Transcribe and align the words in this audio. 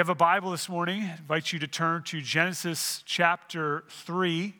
You 0.00 0.02
have 0.02 0.08
a 0.08 0.14
Bible 0.14 0.50
this 0.50 0.66
morning, 0.66 1.02
I 1.02 1.18
invite 1.18 1.52
you 1.52 1.58
to 1.58 1.66
turn 1.66 2.02
to 2.04 2.22
Genesis 2.22 3.02
chapter 3.04 3.84
3. 3.90 4.54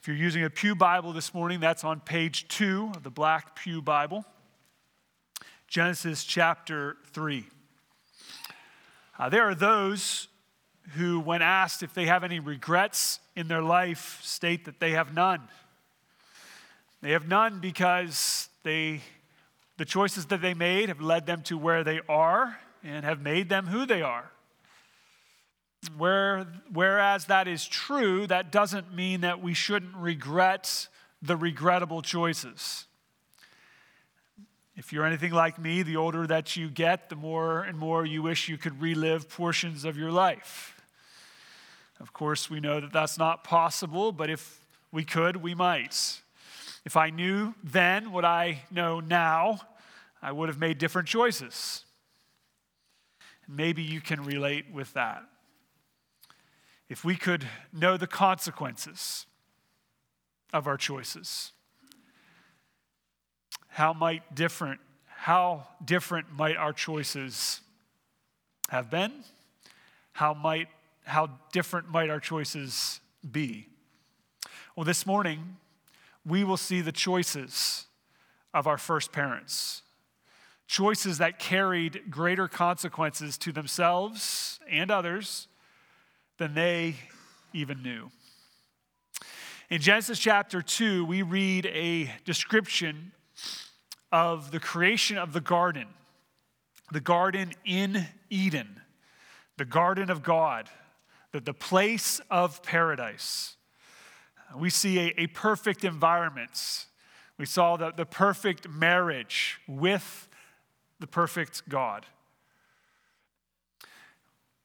If 0.00 0.08
you're 0.08 0.16
using 0.16 0.42
a 0.42 0.50
Pew 0.50 0.74
Bible 0.74 1.12
this 1.12 1.32
morning, 1.32 1.60
that's 1.60 1.84
on 1.84 2.00
page 2.00 2.48
2 2.48 2.94
of 2.96 3.04
the 3.04 3.10
Black 3.10 3.54
Pew 3.54 3.80
Bible. 3.80 4.24
Genesis 5.68 6.24
chapter 6.24 6.96
3. 7.12 7.46
Uh, 9.20 9.28
there 9.28 9.44
are 9.44 9.54
those 9.54 10.26
who, 10.96 11.20
when 11.20 11.40
asked 11.40 11.84
if 11.84 11.94
they 11.94 12.06
have 12.06 12.24
any 12.24 12.40
regrets 12.40 13.20
in 13.36 13.46
their 13.46 13.62
life, 13.62 14.18
state 14.24 14.64
that 14.64 14.80
they 14.80 14.90
have 14.90 15.14
none. 15.14 15.42
They 17.02 17.12
have 17.12 17.28
none 17.28 17.60
because 17.60 18.48
they, 18.64 19.00
the 19.76 19.84
choices 19.84 20.26
that 20.26 20.42
they 20.42 20.54
made 20.54 20.88
have 20.88 21.00
led 21.00 21.24
them 21.26 21.42
to 21.42 21.56
where 21.56 21.84
they 21.84 22.00
are 22.08 22.58
and 22.84 23.04
have 23.04 23.20
made 23.20 23.48
them 23.48 23.66
who 23.66 23.86
they 23.86 24.02
are. 24.02 24.30
Where, 25.96 26.46
whereas 26.72 27.26
that 27.26 27.46
is 27.46 27.66
true, 27.66 28.26
that 28.26 28.50
doesn't 28.50 28.94
mean 28.94 29.20
that 29.20 29.42
we 29.42 29.54
shouldn't 29.54 29.94
regret 29.94 30.88
the 31.22 31.36
regrettable 31.36 32.02
choices. 32.02 32.84
If 34.76 34.92
you're 34.92 35.04
anything 35.04 35.32
like 35.32 35.58
me, 35.58 35.82
the 35.82 35.96
older 35.96 36.26
that 36.26 36.56
you 36.56 36.68
get, 36.68 37.08
the 37.08 37.16
more 37.16 37.62
and 37.62 37.76
more 37.76 38.06
you 38.06 38.22
wish 38.22 38.48
you 38.48 38.56
could 38.56 38.80
relive 38.80 39.28
portions 39.28 39.84
of 39.84 39.96
your 39.96 40.12
life. 40.12 40.80
Of 42.00 42.12
course, 42.12 42.48
we 42.48 42.60
know 42.60 42.80
that 42.80 42.92
that's 42.92 43.18
not 43.18 43.42
possible, 43.42 44.12
but 44.12 44.30
if 44.30 44.60
we 44.92 45.04
could, 45.04 45.36
we 45.36 45.54
might. 45.54 46.20
If 46.84 46.96
I 46.96 47.10
knew 47.10 47.54
then 47.62 48.12
what 48.12 48.24
I 48.24 48.60
know 48.70 49.00
now, 49.00 49.60
I 50.22 50.32
would 50.32 50.48
have 50.48 50.58
made 50.58 50.78
different 50.78 51.08
choices. 51.08 51.84
Maybe 53.48 53.82
you 53.82 54.02
can 54.02 54.22
relate 54.24 54.66
with 54.72 54.92
that. 54.92 55.22
If 56.90 57.04
we 57.04 57.16
could 57.16 57.46
know 57.72 57.96
the 57.96 58.06
consequences 58.06 59.26
of 60.52 60.66
our 60.66 60.76
choices, 60.76 61.52
how 63.68 63.92
might 63.92 64.34
different 64.34 64.80
how 65.06 65.66
different 65.84 66.32
might 66.32 66.56
our 66.56 66.72
choices 66.72 67.60
have 68.68 68.88
been? 68.90 69.12
How 70.12 70.32
might 70.34 70.68
how 71.04 71.30
different 71.52 71.88
might 71.88 72.10
our 72.10 72.20
choices 72.20 73.00
be? 73.28 73.66
Well, 74.76 74.84
this 74.84 75.06
morning 75.06 75.56
we 76.24 76.44
will 76.44 76.56
see 76.56 76.80
the 76.80 76.92
choices 76.92 77.86
of 78.54 78.66
our 78.66 78.78
first 78.78 79.10
parents 79.12 79.82
choices 80.68 81.18
that 81.18 81.38
carried 81.38 82.02
greater 82.10 82.46
consequences 82.46 83.38
to 83.38 83.50
themselves 83.50 84.60
and 84.70 84.90
others 84.90 85.48
than 86.36 86.54
they 86.54 86.94
even 87.54 87.82
knew. 87.82 88.10
In 89.70 89.80
Genesis 89.80 90.18
chapter 90.18 90.60
2, 90.62 91.06
we 91.06 91.22
read 91.22 91.66
a 91.66 92.12
description 92.24 93.12
of 94.12 94.50
the 94.50 94.60
creation 94.60 95.16
of 95.16 95.32
the 95.32 95.40
garden, 95.40 95.88
the 96.92 97.00
garden 97.00 97.52
in 97.64 98.06
Eden, 98.30 98.80
the 99.56 99.64
garden 99.64 100.10
of 100.10 100.22
God, 100.22 100.68
the, 101.32 101.40
the 101.40 101.54
place 101.54 102.20
of 102.30 102.62
paradise. 102.62 103.56
We 104.56 104.70
see 104.70 104.98
a, 105.00 105.14
a 105.16 105.26
perfect 105.28 105.84
environment. 105.84 106.86
We 107.38 107.46
saw 107.46 107.76
the, 107.76 107.90
the 107.90 108.06
perfect 108.06 108.68
marriage 108.68 109.58
with 109.66 110.27
the 111.00 111.06
perfect 111.06 111.68
God. 111.68 112.06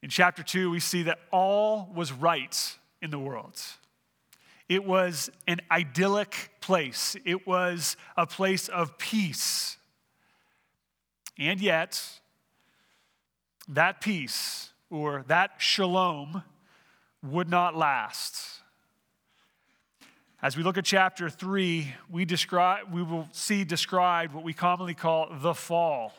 In 0.02 0.10
chapter 0.10 0.44
2, 0.44 0.70
we 0.70 0.80
see 0.80 1.04
that 1.04 1.20
all 1.32 1.90
was 1.96 2.12
right 2.12 2.78
in 3.02 3.10
the 3.10 3.20
world. 3.20 3.60
It 4.68 4.84
was 4.86 5.30
an 5.48 5.62
idyllic 5.72 6.52
place, 6.62 7.16
it 7.26 7.46
was 7.46 7.96
a 8.18 8.26
place 8.26 8.68
of 8.68 8.98
peace. 8.98 9.78
And 11.38 11.60
yet, 11.60 12.02
that 13.68 14.02
peace 14.02 14.70
or 14.90 15.24
that 15.28 15.52
shalom 15.58 16.44
would 17.24 17.50
not 17.50 17.76
last. 17.76 18.62
As 20.42 20.58
we 20.58 20.64
look 20.64 20.78
at 20.78 20.84
chapter 20.84 21.30
3, 21.30 21.94
we, 22.10 22.26
describe, 22.26 22.92
we 22.92 23.02
will 23.02 23.30
see 23.32 23.64
described 23.64 24.34
what 24.34 24.44
we 24.44 24.54
commonly 24.54 24.94
call 24.94 25.30
the 25.32 25.54
fall. 25.54 26.14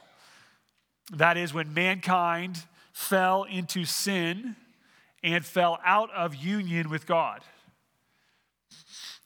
That 1.13 1.37
is, 1.37 1.53
when 1.53 1.75
mankind 1.75 2.63
fell 2.93 3.45
into 3.45 3.85
sin 3.85 4.57
and 5.23 5.45
fell 5.45 5.79
out 5.85 6.11
of 6.13 6.35
union 6.35 6.89
with 6.89 7.07
God. 7.07 7.41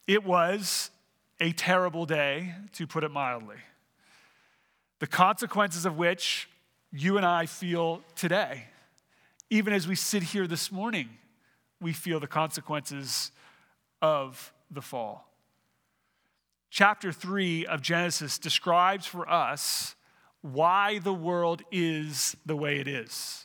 It 0.06 0.24
was 0.24 0.90
a 1.40 1.52
terrible 1.52 2.06
day, 2.06 2.54
to 2.72 2.86
put 2.86 3.04
it 3.04 3.10
mildly. 3.10 3.56
The 4.98 5.06
consequences 5.06 5.86
of 5.86 5.96
which 5.96 6.48
you 6.90 7.16
and 7.16 7.26
I 7.26 7.46
feel 7.46 8.02
today. 8.16 8.64
Even 9.50 9.72
as 9.72 9.86
we 9.86 9.94
sit 9.94 10.22
here 10.22 10.46
this 10.46 10.72
morning, 10.72 11.08
we 11.80 11.92
feel 11.92 12.18
the 12.18 12.26
consequences 12.26 13.30
of 14.02 14.52
the 14.70 14.82
fall. 14.82 15.28
Chapter 16.70 17.12
3 17.12 17.66
of 17.66 17.80
Genesis 17.80 18.38
describes 18.38 19.06
for 19.06 19.28
us 19.28 19.94
why 20.42 20.98
the 20.98 21.12
world 21.12 21.62
is 21.70 22.36
the 22.46 22.56
way 22.56 22.78
it 22.78 22.88
is, 22.88 23.44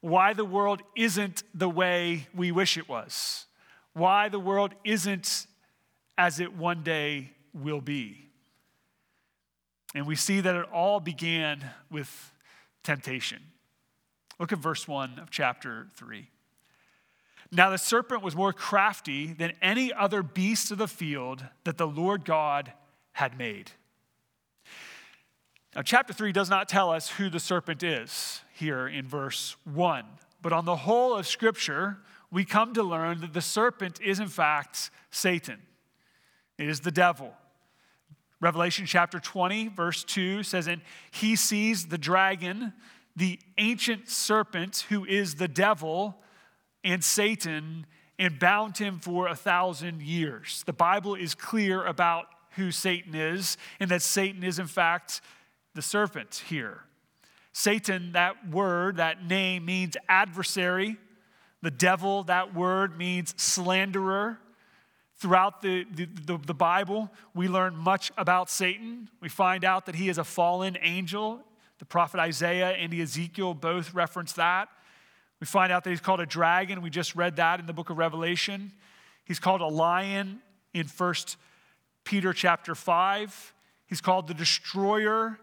why 0.00 0.32
the 0.32 0.44
world 0.44 0.82
isn't 0.96 1.42
the 1.54 1.68
way 1.68 2.26
we 2.34 2.52
wish 2.52 2.76
it 2.76 2.88
was, 2.88 3.46
why 3.92 4.28
the 4.28 4.38
world 4.38 4.74
isn't 4.84 5.46
as 6.16 6.40
it 6.40 6.54
one 6.54 6.82
day 6.82 7.30
will 7.52 7.80
be. 7.80 8.28
And 9.94 10.06
we 10.06 10.16
see 10.16 10.40
that 10.40 10.54
it 10.54 10.66
all 10.72 11.00
began 11.00 11.64
with 11.90 12.32
temptation. 12.82 13.42
Look 14.38 14.52
at 14.52 14.58
verse 14.58 14.88
1 14.88 15.18
of 15.18 15.30
chapter 15.30 15.86
3. 15.94 16.28
Now 17.50 17.68
the 17.68 17.76
serpent 17.76 18.22
was 18.22 18.34
more 18.34 18.54
crafty 18.54 19.34
than 19.34 19.52
any 19.60 19.92
other 19.92 20.22
beast 20.22 20.70
of 20.70 20.78
the 20.78 20.88
field 20.88 21.44
that 21.64 21.76
the 21.76 21.86
Lord 21.86 22.24
God 22.24 22.72
had 23.12 23.36
made. 23.36 23.72
Now, 25.74 25.80
chapter 25.80 26.12
3 26.12 26.32
does 26.32 26.50
not 26.50 26.68
tell 26.68 26.90
us 26.90 27.08
who 27.08 27.30
the 27.30 27.40
serpent 27.40 27.82
is 27.82 28.42
here 28.54 28.86
in 28.86 29.06
verse 29.08 29.56
1. 29.64 30.04
But 30.42 30.52
on 30.52 30.66
the 30.66 30.76
whole 30.76 31.16
of 31.16 31.26
Scripture, 31.26 31.98
we 32.30 32.44
come 32.44 32.74
to 32.74 32.82
learn 32.82 33.20
that 33.22 33.32
the 33.32 33.40
serpent 33.40 34.00
is, 34.02 34.20
in 34.20 34.28
fact, 34.28 34.90
Satan. 35.10 35.60
It 36.58 36.68
is 36.68 36.80
the 36.80 36.90
devil. 36.90 37.32
Revelation 38.38 38.84
chapter 38.84 39.18
20, 39.18 39.68
verse 39.68 40.04
2 40.04 40.42
says, 40.42 40.66
And 40.66 40.82
he 41.10 41.36
sees 41.36 41.86
the 41.86 41.96
dragon, 41.96 42.74
the 43.16 43.38
ancient 43.56 44.10
serpent, 44.10 44.84
who 44.90 45.06
is 45.06 45.36
the 45.36 45.48
devil 45.48 46.18
and 46.84 47.02
Satan, 47.02 47.86
and 48.18 48.38
bound 48.38 48.76
him 48.76 48.98
for 48.98 49.28
a 49.28 49.36
thousand 49.36 50.02
years. 50.02 50.64
The 50.66 50.72
Bible 50.74 51.14
is 51.14 51.34
clear 51.34 51.84
about 51.84 52.26
who 52.56 52.70
Satan 52.72 53.14
is, 53.14 53.56
and 53.80 53.90
that 53.90 54.02
Satan 54.02 54.42
is, 54.42 54.58
in 54.58 54.66
fact, 54.66 55.22
the 55.74 55.82
serpent 55.82 56.42
here. 56.48 56.82
Satan, 57.52 58.12
that 58.12 58.48
word, 58.50 58.96
that 58.96 59.26
name 59.26 59.64
means 59.64 59.96
adversary. 60.08 60.96
The 61.60 61.70
devil, 61.70 62.24
that 62.24 62.54
word 62.54 62.96
means 62.96 63.34
slanderer. 63.36 64.38
Throughout 65.16 65.62
the, 65.62 65.84
the, 65.84 66.06
the, 66.06 66.38
the, 66.38 66.54
Bible, 66.54 67.08
we 67.32 67.46
learn 67.46 67.76
much 67.76 68.10
about 68.16 68.50
Satan. 68.50 69.08
We 69.20 69.28
find 69.28 69.64
out 69.64 69.86
that 69.86 69.94
he 69.94 70.08
is 70.08 70.18
a 70.18 70.24
fallen 70.24 70.76
angel. 70.80 71.40
The 71.78 71.84
prophet 71.84 72.18
Isaiah 72.18 72.70
and 72.70 72.92
Ezekiel 72.92 73.54
both 73.54 73.94
reference 73.94 74.32
that. 74.32 74.68
We 75.38 75.46
find 75.46 75.70
out 75.70 75.84
that 75.84 75.90
he's 75.90 76.00
called 76.00 76.20
a 76.20 76.26
dragon. 76.26 76.82
We 76.82 76.90
just 76.90 77.14
read 77.14 77.36
that 77.36 77.60
in 77.60 77.66
the 77.66 77.72
book 77.72 77.90
of 77.90 77.98
Revelation. 77.98 78.72
He's 79.24 79.38
called 79.38 79.60
a 79.60 79.66
lion 79.66 80.40
in 80.74 80.86
1 80.86 81.14
Peter 82.02 82.32
chapter 82.32 82.74
5. 82.74 83.54
He's 83.86 84.00
called 84.00 84.26
the 84.26 84.34
destroyer 84.34 85.38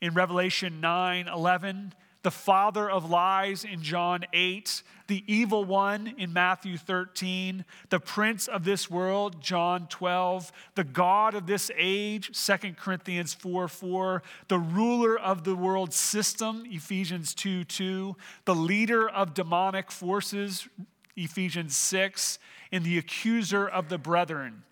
in 0.00 0.14
Revelation 0.14 0.80
9 0.80 1.28
11, 1.28 1.92
the 2.22 2.30
father 2.30 2.90
of 2.90 3.08
lies 3.08 3.64
in 3.64 3.82
John 3.82 4.24
8, 4.32 4.82
the 5.06 5.24
evil 5.26 5.64
one 5.64 6.14
in 6.18 6.32
Matthew 6.32 6.76
13, 6.76 7.64
the 7.90 8.00
prince 8.00 8.48
of 8.48 8.64
this 8.64 8.90
world, 8.90 9.40
John 9.40 9.86
12, 9.88 10.52
the 10.74 10.84
God 10.84 11.34
of 11.34 11.46
this 11.46 11.70
age, 11.76 12.30
2 12.46 12.72
Corinthians 12.74 13.34
4 13.34 13.68
4, 13.68 14.22
the 14.48 14.58
ruler 14.58 15.18
of 15.18 15.44
the 15.44 15.54
world 15.54 15.94
system, 15.94 16.64
Ephesians 16.66 17.34
2 17.34 17.64
2, 17.64 18.16
the 18.44 18.54
leader 18.54 19.08
of 19.08 19.34
demonic 19.34 19.90
forces, 19.90 20.68
Ephesians 21.16 21.76
6, 21.76 22.38
and 22.72 22.84
the 22.84 22.98
accuser 22.98 23.66
of 23.66 23.88
the 23.88 23.98
brethren, 23.98 24.64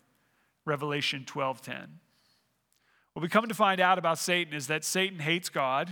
Revelation 0.65 1.25
12 1.25 1.63
10. 1.63 2.01
What 3.17 3.23
we 3.23 3.31
come 3.31 3.49
to 3.49 3.55
find 3.55 3.81
out 3.81 3.97
about 3.97 4.19
Satan 4.19 4.53
is 4.53 4.67
that 4.67 4.85
Satan 4.85 5.21
hates 5.21 5.49
God 5.49 5.89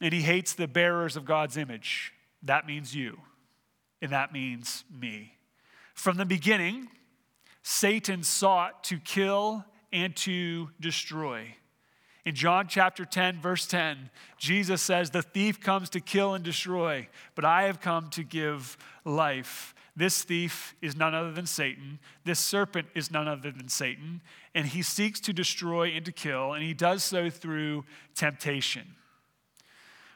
and 0.00 0.14
he 0.14 0.22
hates 0.22 0.52
the 0.52 0.68
bearers 0.68 1.16
of 1.16 1.24
God's 1.24 1.56
image. 1.56 2.12
That 2.44 2.64
means 2.64 2.94
you, 2.94 3.18
and 4.00 4.12
that 4.12 4.32
means 4.32 4.84
me. 4.88 5.32
From 5.94 6.16
the 6.16 6.24
beginning, 6.24 6.86
Satan 7.64 8.22
sought 8.22 8.84
to 8.84 9.00
kill 9.00 9.64
and 9.92 10.14
to 10.18 10.70
destroy. 10.78 11.56
In 12.24 12.36
John 12.36 12.68
chapter 12.68 13.04
10, 13.04 13.40
verse 13.40 13.66
10, 13.66 14.10
Jesus 14.38 14.82
says, 14.82 15.10
The 15.10 15.22
thief 15.22 15.60
comes 15.60 15.90
to 15.90 15.98
kill 15.98 16.34
and 16.34 16.44
destroy, 16.44 17.08
but 17.34 17.44
I 17.44 17.64
have 17.64 17.80
come 17.80 18.10
to 18.10 18.22
give 18.22 18.78
life. 19.04 19.74
This 19.96 20.22
thief 20.22 20.76
is 20.82 20.94
none 20.94 21.14
other 21.14 21.32
than 21.32 21.46
Satan. 21.46 21.98
This 22.24 22.38
serpent 22.38 22.88
is 22.94 23.10
none 23.10 23.26
other 23.26 23.50
than 23.50 23.68
Satan. 23.68 24.20
And 24.54 24.66
he 24.66 24.82
seeks 24.82 25.20
to 25.20 25.32
destroy 25.32 25.88
and 25.88 26.04
to 26.04 26.12
kill, 26.12 26.52
and 26.52 26.62
he 26.62 26.74
does 26.74 27.02
so 27.02 27.30
through 27.30 27.84
temptation. 28.14 28.94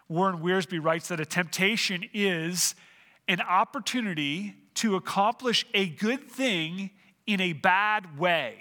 Warren 0.06 0.40
Wiersbe 0.40 0.84
writes 0.84 1.08
that 1.08 1.18
a 1.18 1.24
temptation 1.24 2.04
is 2.12 2.74
an 3.26 3.40
opportunity 3.40 4.54
to 4.74 4.96
accomplish 4.96 5.64
a 5.72 5.88
good 5.88 6.30
thing 6.30 6.90
in 7.26 7.40
a 7.40 7.54
bad 7.54 8.18
way. 8.18 8.56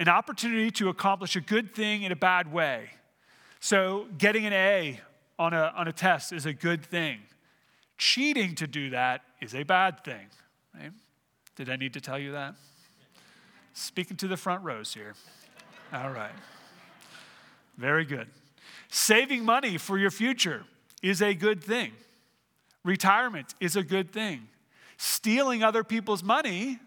An 0.00 0.08
opportunity 0.08 0.70
to 0.72 0.88
accomplish 0.88 1.36
a 1.36 1.40
good 1.40 1.74
thing 1.74 2.02
in 2.02 2.10
a 2.10 2.16
bad 2.16 2.52
way. 2.52 2.90
So, 3.60 4.06
getting 4.16 4.46
an 4.46 4.52
A 4.52 5.00
on 5.38 5.52
a, 5.52 5.72
on 5.76 5.86
a 5.86 5.92
test 5.92 6.32
is 6.32 6.46
a 6.46 6.52
good 6.52 6.84
thing. 6.84 7.18
Cheating 7.98 8.54
to 8.54 8.66
do 8.66 8.90
that 8.90 9.22
is 9.40 9.54
a 9.54 9.64
bad 9.64 10.04
thing. 10.04 10.26
Right? 10.74 10.92
Did 11.56 11.68
I 11.68 11.76
need 11.76 11.92
to 11.94 12.00
tell 12.00 12.18
you 12.18 12.32
that? 12.32 12.54
Speaking 13.72 14.16
to 14.18 14.28
the 14.28 14.36
front 14.36 14.62
rows 14.64 14.94
here. 14.94 15.14
All 15.92 16.10
right. 16.10 16.32
Very 17.76 18.04
good. 18.04 18.28
Saving 18.88 19.44
money 19.44 19.76
for 19.78 19.98
your 19.98 20.10
future 20.10 20.64
is 21.02 21.20
a 21.20 21.34
good 21.34 21.62
thing. 21.62 21.92
Retirement 22.84 23.54
is 23.60 23.76
a 23.76 23.82
good 23.82 24.12
thing. 24.12 24.48
Stealing 24.96 25.62
other 25.62 25.84
people's 25.84 26.22
money 26.22 26.78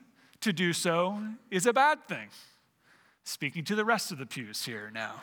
to 0.42 0.52
do 0.52 0.74
so 0.74 1.19
is 1.50 1.66
a 1.66 1.74
bad 1.74 2.08
thing. 2.08 2.30
Speaking 3.24 3.63
to 3.66 3.75
the 3.75 3.86
rest 3.86 4.12
of 4.12 4.18
the 4.18 4.25
pews 4.25 4.66
here 4.66 4.92
now. 4.94 5.22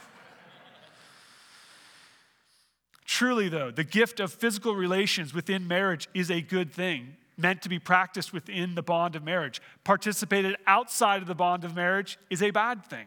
Truly, 3.09 3.49
though, 3.49 3.71
the 3.71 3.85
gift 3.85 4.21
of 4.21 4.31
physical 4.31 4.75
relations 4.75 5.33
within 5.33 5.67
marriage 5.67 6.09
is 6.13 6.31
a 6.31 6.43
good 6.43 6.71
thing, 6.71 7.17
meant 7.39 7.63
to 7.63 7.71
be 7.71 7.79
practiced 7.79 8.35
within 8.35 8.75
the 8.75 8.83
bond 8.83 9.17
of 9.17 9.25
marriage. 9.25 9.63
Participated 9.83 10.57
outside 10.67 11.23
of 11.23 11.27
the 11.27 11.35
bond 11.35 11.65
of 11.65 11.75
marriage 11.75 12.19
is 12.29 12.43
a 12.43 12.51
bad 12.51 12.85
thing. 12.85 13.07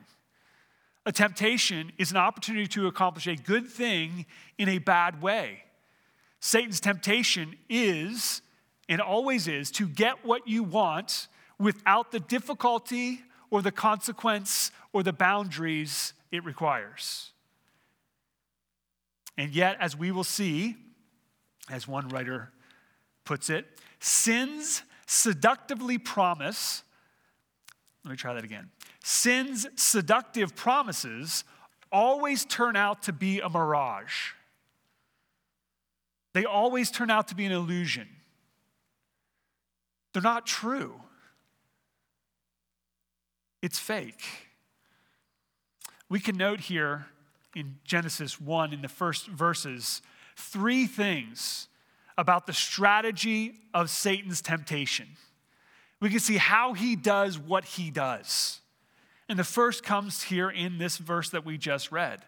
A 1.05 1.11
temptation 1.11 1.91
is 1.99 2.09
an 2.09 2.17
opportunity 2.17 2.65
to 2.69 2.87
accomplish 2.87 3.27
a 3.27 3.35
good 3.35 3.67
thing 3.67 4.25
in 4.57 4.69
a 4.69 4.79
bad 4.79 5.21
way. 5.21 5.65
Satan's 6.39 6.79
temptation 6.79 7.55
is, 7.69 8.41
and 8.89 9.01
always 9.01 9.47
is, 9.47 9.69
to 9.69 9.87
get 9.87 10.25
what 10.25 10.47
you 10.47 10.63
want 10.63 11.27
without 11.59 12.11
the 12.11 12.19
difficulty 12.19 13.21
or 13.51 13.61
the 13.61 13.71
consequence 13.71 14.71
or 14.93 15.03
the 15.03 15.13
boundaries 15.13 16.13
it 16.31 16.43
requires. 16.43 17.33
And 19.37 19.51
yet, 19.51 19.77
as 19.79 19.95
we 19.95 20.11
will 20.11 20.23
see, 20.23 20.75
as 21.69 21.87
one 21.87 22.09
writer 22.09 22.51
puts 23.25 23.49
it, 23.49 23.65
sins 23.99 24.83
seductively 25.07 25.97
promise. 25.97 26.83
Let 28.03 28.11
me 28.11 28.17
try 28.17 28.33
that 28.33 28.43
again. 28.43 28.69
Sin's 29.03 29.67
seductive 29.75 30.55
promises 30.55 31.43
always 31.91 32.45
turn 32.45 32.75
out 32.75 33.03
to 33.03 33.13
be 33.13 33.39
a 33.39 33.49
mirage. 33.49 34.31
They 36.33 36.45
always 36.45 36.91
turn 36.91 37.09
out 37.09 37.27
to 37.29 37.35
be 37.35 37.45
an 37.45 37.51
illusion. 37.51 38.07
They're 40.13 40.21
not 40.21 40.45
true. 40.45 41.01
It's 43.61 43.79
fake. 43.79 44.23
We 46.09 46.19
can 46.19 46.35
note 46.35 46.61
here 46.61 47.07
in 47.55 47.75
Genesis 47.83 48.39
1, 48.39 48.73
in 48.73 48.81
the 48.81 48.87
first 48.87 49.27
verses, 49.27 50.01
three 50.35 50.87
things 50.87 51.67
about 52.17 52.45
the 52.45 52.53
strategy 52.53 53.55
of 53.73 53.89
Satan's 53.89 54.41
temptation. 54.41 55.07
We 55.99 56.09
can 56.09 56.19
see 56.19 56.37
how 56.37 56.73
he 56.73 56.95
does 56.95 57.37
what 57.37 57.63
he 57.65 57.91
does. 57.91 58.61
And 59.29 59.37
the 59.39 59.43
first 59.43 59.83
comes 59.83 60.23
here 60.23 60.49
in 60.49 60.77
this 60.77 60.97
verse 60.97 61.29
that 61.29 61.45
we 61.45 61.57
just 61.57 61.91
read. 61.91 62.21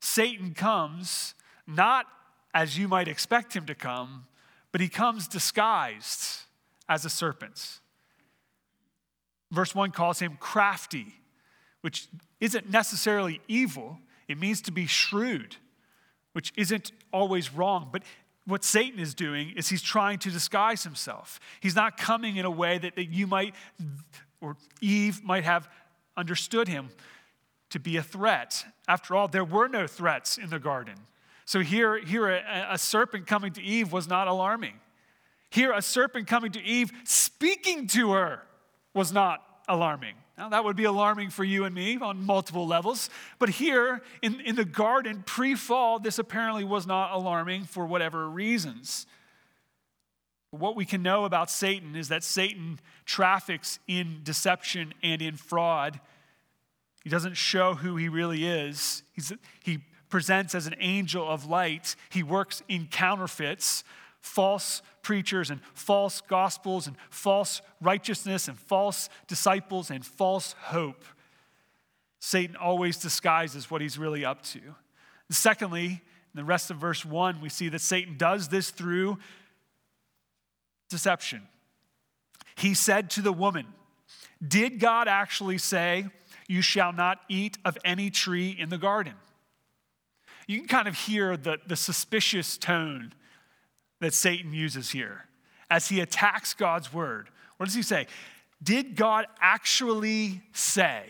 Satan 0.00 0.54
comes 0.54 1.34
not 1.66 2.06
as 2.54 2.78
you 2.78 2.86
might 2.86 3.08
expect 3.08 3.54
him 3.54 3.66
to 3.66 3.74
come, 3.74 4.26
but 4.72 4.80
he 4.80 4.88
comes 4.88 5.26
disguised 5.26 6.42
as 6.88 7.04
a 7.04 7.10
serpent. 7.10 7.80
Verse 9.50 9.74
1 9.74 9.90
calls 9.90 10.18
him 10.18 10.36
crafty, 10.38 11.14
which 11.80 12.08
isn't 12.40 12.70
necessarily 12.70 13.40
evil, 13.48 13.98
it 14.28 14.38
means 14.38 14.60
to 14.62 14.72
be 14.72 14.86
shrewd, 14.86 15.56
which 16.32 16.52
isn't 16.56 16.92
always 17.12 17.52
wrong. 17.52 17.88
But 17.92 18.02
what 18.46 18.64
Satan 18.64 19.00
is 19.00 19.14
doing 19.14 19.52
is 19.56 19.68
he's 19.68 19.82
trying 19.82 20.18
to 20.20 20.30
disguise 20.30 20.84
himself. 20.84 21.40
He's 21.60 21.74
not 21.74 21.96
coming 21.96 22.36
in 22.36 22.44
a 22.44 22.50
way 22.50 22.78
that, 22.78 22.96
that 22.96 23.06
you 23.06 23.26
might, 23.26 23.54
or 24.40 24.56
Eve 24.80 25.22
might 25.24 25.44
have 25.44 25.68
understood 26.16 26.68
him 26.68 26.90
to 27.70 27.80
be 27.80 27.96
a 27.96 28.02
threat. 28.02 28.64
After 28.86 29.14
all, 29.14 29.28
there 29.28 29.44
were 29.44 29.68
no 29.68 29.86
threats 29.86 30.38
in 30.38 30.50
the 30.50 30.58
garden. 30.58 30.94
So 31.44 31.60
here, 31.60 31.98
here 31.98 32.28
a, 32.28 32.68
a 32.70 32.78
serpent 32.78 33.26
coming 33.26 33.52
to 33.52 33.62
Eve 33.62 33.92
was 33.92 34.08
not 34.08 34.28
alarming. 34.28 34.74
Here, 35.50 35.72
a 35.72 35.82
serpent 35.82 36.26
coming 36.26 36.52
to 36.52 36.62
Eve 36.62 36.90
speaking 37.04 37.86
to 37.88 38.12
her 38.12 38.42
was 38.94 39.12
not 39.12 39.42
alarming. 39.68 40.14
Now, 40.38 40.50
that 40.50 40.64
would 40.64 40.76
be 40.76 40.84
alarming 40.84 41.30
for 41.30 41.44
you 41.44 41.64
and 41.64 41.74
me 41.74 41.96
on 41.96 42.24
multiple 42.26 42.66
levels. 42.66 43.08
But 43.38 43.48
here 43.48 44.02
in, 44.20 44.40
in 44.40 44.54
the 44.54 44.66
garden, 44.66 45.22
pre 45.24 45.54
fall, 45.54 45.98
this 45.98 46.18
apparently 46.18 46.62
was 46.62 46.86
not 46.86 47.12
alarming 47.12 47.64
for 47.64 47.86
whatever 47.86 48.28
reasons. 48.28 49.06
What 50.50 50.76
we 50.76 50.84
can 50.84 51.02
know 51.02 51.24
about 51.24 51.50
Satan 51.50 51.96
is 51.96 52.08
that 52.08 52.22
Satan 52.22 52.80
traffics 53.06 53.78
in 53.86 54.20
deception 54.24 54.92
and 55.02 55.22
in 55.22 55.36
fraud. 55.36 56.00
He 57.02 57.08
doesn't 57.10 57.36
show 57.36 57.74
who 57.74 57.96
he 57.96 58.08
really 58.08 58.46
is. 58.46 59.02
He's, 59.14 59.32
he 59.62 59.78
presents 60.08 60.54
as 60.54 60.66
an 60.66 60.74
angel 60.80 61.26
of 61.28 61.46
light. 61.46 61.96
He 62.10 62.22
works 62.22 62.62
in 62.68 62.86
counterfeits, 62.86 63.84
false 64.26 64.82
preachers, 65.02 65.50
and 65.50 65.60
false 65.72 66.20
gospels, 66.20 66.88
and 66.88 66.96
false 67.10 67.62
righteousness, 67.80 68.48
and 68.48 68.58
false 68.58 69.08
disciples, 69.28 69.90
and 69.90 70.04
false 70.04 70.54
hope. 70.58 71.04
Satan 72.18 72.56
always 72.56 72.96
disguises 72.96 73.70
what 73.70 73.80
he's 73.80 73.98
really 73.98 74.24
up 74.24 74.42
to. 74.42 74.58
And 74.58 75.36
secondly, 75.36 75.86
in 75.86 76.00
the 76.34 76.44
rest 76.44 76.70
of 76.70 76.76
verse 76.76 77.04
1, 77.04 77.40
we 77.40 77.48
see 77.48 77.68
that 77.68 77.80
Satan 77.80 78.16
does 78.18 78.48
this 78.48 78.70
through 78.70 79.18
deception. 80.90 81.42
He 82.56 82.74
said 82.74 83.10
to 83.10 83.22
the 83.22 83.32
woman, 83.32 83.66
Did 84.46 84.80
God 84.80 85.06
actually 85.06 85.58
say, 85.58 86.06
You 86.48 86.62
shall 86.62 86.92
not 86.92 87.20
eat 87.28 87.58
of 87.64 87.78
any 87.84 88.10
tree 88.10 88.56
in 88.58 88.70
the 88.70 88.78
garden? 88.78 89.14
You 90.48 90.58
can 90.58 90.68
kind 90.68 90.88
of 90.88 90.98
hear 90.98 91.36
the, 91.36 91.58
the 91.66 91.76
suspicious 91.76 92.58
tone 92.58 93.12
that 94.00 94.14
Satan 94.14 94.52
uses 94.52 94.90
here 94.90 95.24
as 95.70 95.88
he 95.88 96.00
attacks 96.00 96.54
God's 96.54 96.92
word. 96.92 97.28
What 97.56 97.66
does 97.66 97.74
he 97.74 97.82
say? 97.82 98.06
Did 98.62 98.96
God 98.96 99.26
actually 99.40 100.42
say? 100.52 101.04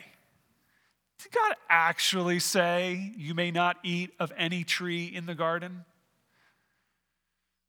Did 1.23 1.33
God 1.33 1.55
actually 1.69 2.39
say, 2.39 3.13
You 3.17 3.35
may 3.35 3.51
not 3.51 3.77
eat 3.83 4.11
of 4.19 4.33
any 4.37 4.65
tree 4.65 5.07
in 5.07 5.27
the 5.27 5.35
garden? 5.35 5.85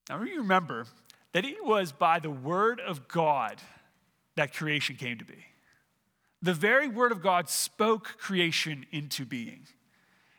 Now, 0.10 0.22
you 0.24 0.42
remember 0.42 0.86
that 1.34 1.46
it 1.46 1.64
was 1.64 1.92
by 1.92 2.20
the 2.20 2.30
word 2.30 2.80
of 2.80 3.08
God 3.08 3.62
that 4.36 4.54
creation 4.54 4.96
came 4.96 5.18
to 5.18 5.26
be. 5.26 5.46
The 6.42 6.54
very 6.54 6.88
word 6.88 7.12
of 7.12 7.22
God 7.22 7.50
spoke 7.50 8.18
creation 8.18 8.86
into 8.92 9.26
being. 9.26 9.68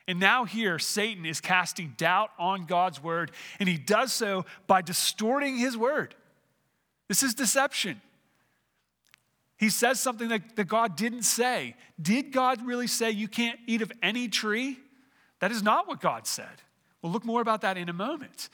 And 0.08 0.18
now, 0.18 0.46
here, 0.46 0.78
Satan 0.78 1.26
is 1.26 1.38
casting 1.38 1.92
doubt 1.98 2.30
on 2.38 2.64
God's 2.64 3.02
word, 3.02 3.30
and 3.60 3.68
he 3.68 3.76
does 3.76 4.10
so 4.10 4.46
by 4.66 4.80
distorting 4.80 5.58
his 5.58 5.76
word. 5.76 6.14
This 7.08 7.22
is 7.22 7.34
deception. 7.34 8.00
He 9.58 9.68
says 9.68 10.00
something 10.00 10.28
that, 10.28 10.56
that 10.56 10.64
God 10.64 10.96
didn't 10.96 11.24
say. 11.24 11.76
Did 12.00 12.32
God 12.32 12.64
really 12.64 12.86
say 12.86 13.10
you 13.10 13.28
can't 13.28 13.60
eat 13.66 13.82
of 13.82 13.92
any 14.02 14.28
tree? 14.28 14.78
That 15.40 15.52
is 15.52 15.62
not 15.62 15.86
what 15.86 16.00
God 16.00 16.26
said. 16.26 16.62
We'll 17.02 17.12
look 17.12 17.26
more 17.26 17.42
about 17.42 17.60
that 17.60 17.76
in 17.76 17.90
a 17.90 17.92
moment. 17.92 18.48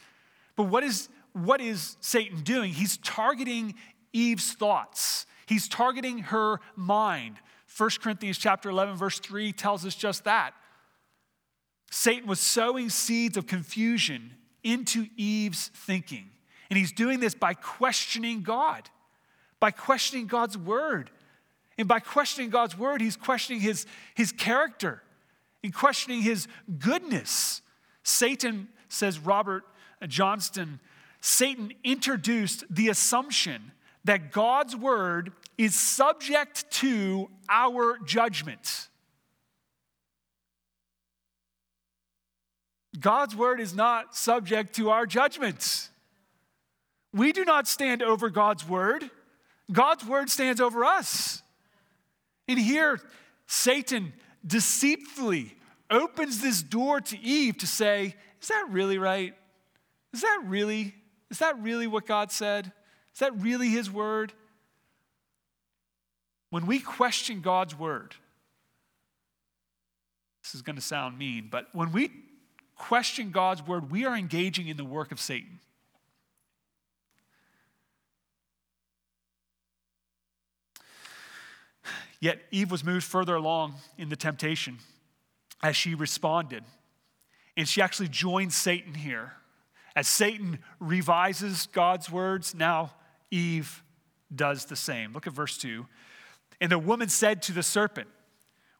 But 0.56 0.64
what 0.64 0.82
is, 0.82 1.08
what 1.34 1.60
is 1.60 1.96
Satan 2.00 2.40
doing? 2.40 2.72
He's 2.72 2.96
targeting 2.96 3.74
Eve's 4.12 4.54
thoughts. 4.54 5.26
He's 5.46 5.68
targeting 5.68 6.18
her 6.18 6.58
mind. 6.74 7.36
1 7.76 7.90
Corinthians 8.02 8.38
chapter 8.38 8.70
11 8.70 8.96
verse 8.96 9.20
3 9.20 9.52
tells 9.52 9.86
us 9.86 9.94
just 9.94 10.24
that. 10.24 10.52
Satan 11.90 12.28
was 12.28 12.40
sowing 12.40 12.90
seeds 12.90 13.36
of 13.36 13.46
confusion 13.46 14.32
into 14.62 15.06
Eve's 15.16 15.68
thinking. 15.68 16.30
And 16.70 16.78
he's 16.78 16.92
doing 16.92 17.20
this 17.20 17.34
by 17.34 17.54
questioning 17.54 18.42
God, 18.42 18.88
by 19.60 19.70
questioning 19.70 20.26
God's 20.26 20.58
word. 20.58 21.10
And 21.76 21.88
by 21.88 22.00
questioning 22.00 22.50
God's 22.50 22.78
word, 22.78 23.00
he's 23.00 23.16
questioning 23.16 23.60
his, 23.60 23.86
his 24.14 24.32
character 24.32 25.02
and 25.62 25.74
questioning 25.74 26.22
his 26.22 26.46
goodness. 26.78 27.62
Satan, 28.02 28.68
says 28.88 29.18
Robert 29.18 29.64
Johnston, 30.06 30.80
Satan 31.20 31.72
introduced 31.82 32.64
the 32.70 32.88
assumption 32.88 33.72
that 34.04 34.30
God's 34.30 34.76
word 34.76 35.32
is 35.56 35.74
subject 35.74 36.70
to 36.70 37.30
our 37.48 37.98
judgment. 38.04 38.88
God's 42.98 43.34
word 43.34 43.60
is 43.60 43.74
not 43.74 44.14
subject 44.16 44.76
to 44.76 44.90
our 44.90 45.06
judgments. 45.06 45.90
We 47.12 47.32
do 47.32 47.44
not 47.44 47.66
stand 47.66 48.02
over 48.02 48.30
God's 48.30 48.68
word, 48.68 49.10
God's 49.70 50.04
word 50.04 50.30
stands 50.30 50.60
over 50.60 50.84
us. 50.84 51.42
And 52.46 52.58
here, 52.58 53.00
Satan 53.46 54.12
deceitfully 54.46 55.56
opens 55.90 56.40
this 56.40 56.62
door 56.62 57.00
to 57.00 57.18
Eve 57.18 57.56
to 57.58 57.66
say, 57.66 58.14
Is 58.42 58.48
that 58.48 58.66
really 58.68 58.98
right? 58.98 59.34
Is 60.12 60.20
that 60.20 60.42
really, 60.44 60.94
is 61.30 61.38
that 61.38 61.58
really 61.60 61.86
what 61.86 62.06
God 62.06 62.30
said? 62.30 62.72
Is 63.14 63.20
that 63.20 63.34
really 63.40 63.68
his 63.68 63.90
word? 63.90 64.32
When 66.50 66.66
we 66.66 66.78
question 66.78 67.40
God's 67.40 67.76
word, 67.76 68.14
this 70.42 70.54
is 70.54 70.62
going 70.62 70.76
to 70.76 70.82
sound 70.82 71.18
mean, 71.18 71.48
but 71.50 71.68
when 71.72 71.90
we 71.90 72.10
question 72.76 73.30
God's 73.30 73.66
word, 73.66 73.90
we 73.90 74.04
are 74.04 74.16
engaging 74.16 74.68
in 74.68 74.76
the 74.76 74.84
work 74.84 75.12
of 75.12 75.20
Satan. 75.20 75.60
Yet 82.20 82.40
Eve 82.50 82.70
was 82.70 82.82
moved 82.82 83.04
further 83.04 83.34
along 83.34 83.74
in 83.98 84.08
the 84.08 84.16
temptation 84.16 84.78
as 85.62 85.76
she 85.76 85.94
responded. 85.94 86.64
And 87.56 87.68
she 87.68 87.82
actually 87.82 88.08
joined 88.08 88.52
Satan 88.52 88.94
here. 88.94 89.34
As 89.94 90.08
Satan 90.08 90.58
revises 90.80 91.68
God's 91.72 92.10
words, 92.10 92.54
now 92.54 92.92
Eve 93.30 93.82
does 94.34 94.64
the 94.64 94.74
same. 94.76 95.12
Look 95.12 95.26
at 95.26 95.32
verse 95.32 95.58
2. 95.58 95.86
And 96.60 96.72
the 96.72 96.78
woman 96.78 97.08
said 97.08 97.42
to 97.42 97.52
the 97.52 97.62
serpent, 97.62 98.08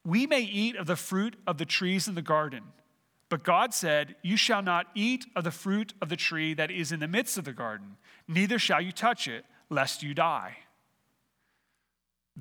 We 0.05 0.27
may 0.27 0.41
eat 0.41 0.77
of 0.77 0.87
the 0.87 0.97
fruit 0.97 1.37
of 1.47 1.59
the 1.59 1.67
trees 1.67 2.09
in 2.09 2.15
the 2.15 2.23
garden. 2.23 2.63
But 3.35 3.43
God 3.43 3.75
said, 3.75 4.15
You 4.23 4.37
shall 4.37 4.63
not 4.63 4.87
eat 4.95 5.27
of 5.35 5.43
the 5.43 5.51
fruit 5.51 5.93
of 6.01 6.09
the 6.09 6.15
tree 6.15 6.55
that 6.55 6.71
is 6.71 6.93
in 6.93 7.01
the 7.01 7.09
midst 7.09 7.37
of 7.37 7.45
the 7.45 7.53
garden, 7.53 7.97
neither 8.29 8.61
shall 8.61 8.81
you 8.81 8.93
touch 8.93 9.27
it, 9.27 9.45
lest 9.69 10.05
you 10.05 10.15
die. 10.15 10.59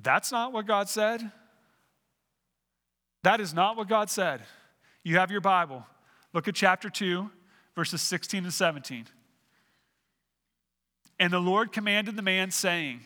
That's 0.00 0.30
not 0.30 0.52
what 0.52 0.68
God 0.68 0.88
said. 0.88 1.32
That 3.24 3.40
is 3.40 3.52
not 3.52 3.76
what 3.76 3.88
God 3.88 4.08
said. 4.08 4.42
You 5.02 5.16
have 5.16 5.32
your 5.32 5.40
Bible. 5.40 5.84
Look 6.32 6.46
at 6.46 6.54
chapter 6.54 6.88
2, 6.88 7.28
verses 7.74 8.00
16 8.00 8.44
and 8.44 8.54
17. 8.54 9.06
And 11.18 11.32
the 11.32 11.40
Lord 11.40 11.72
commanded 11.72 12.14
the 12.14 12.22
man, 12.22 12.52
saying, 12.52 13.00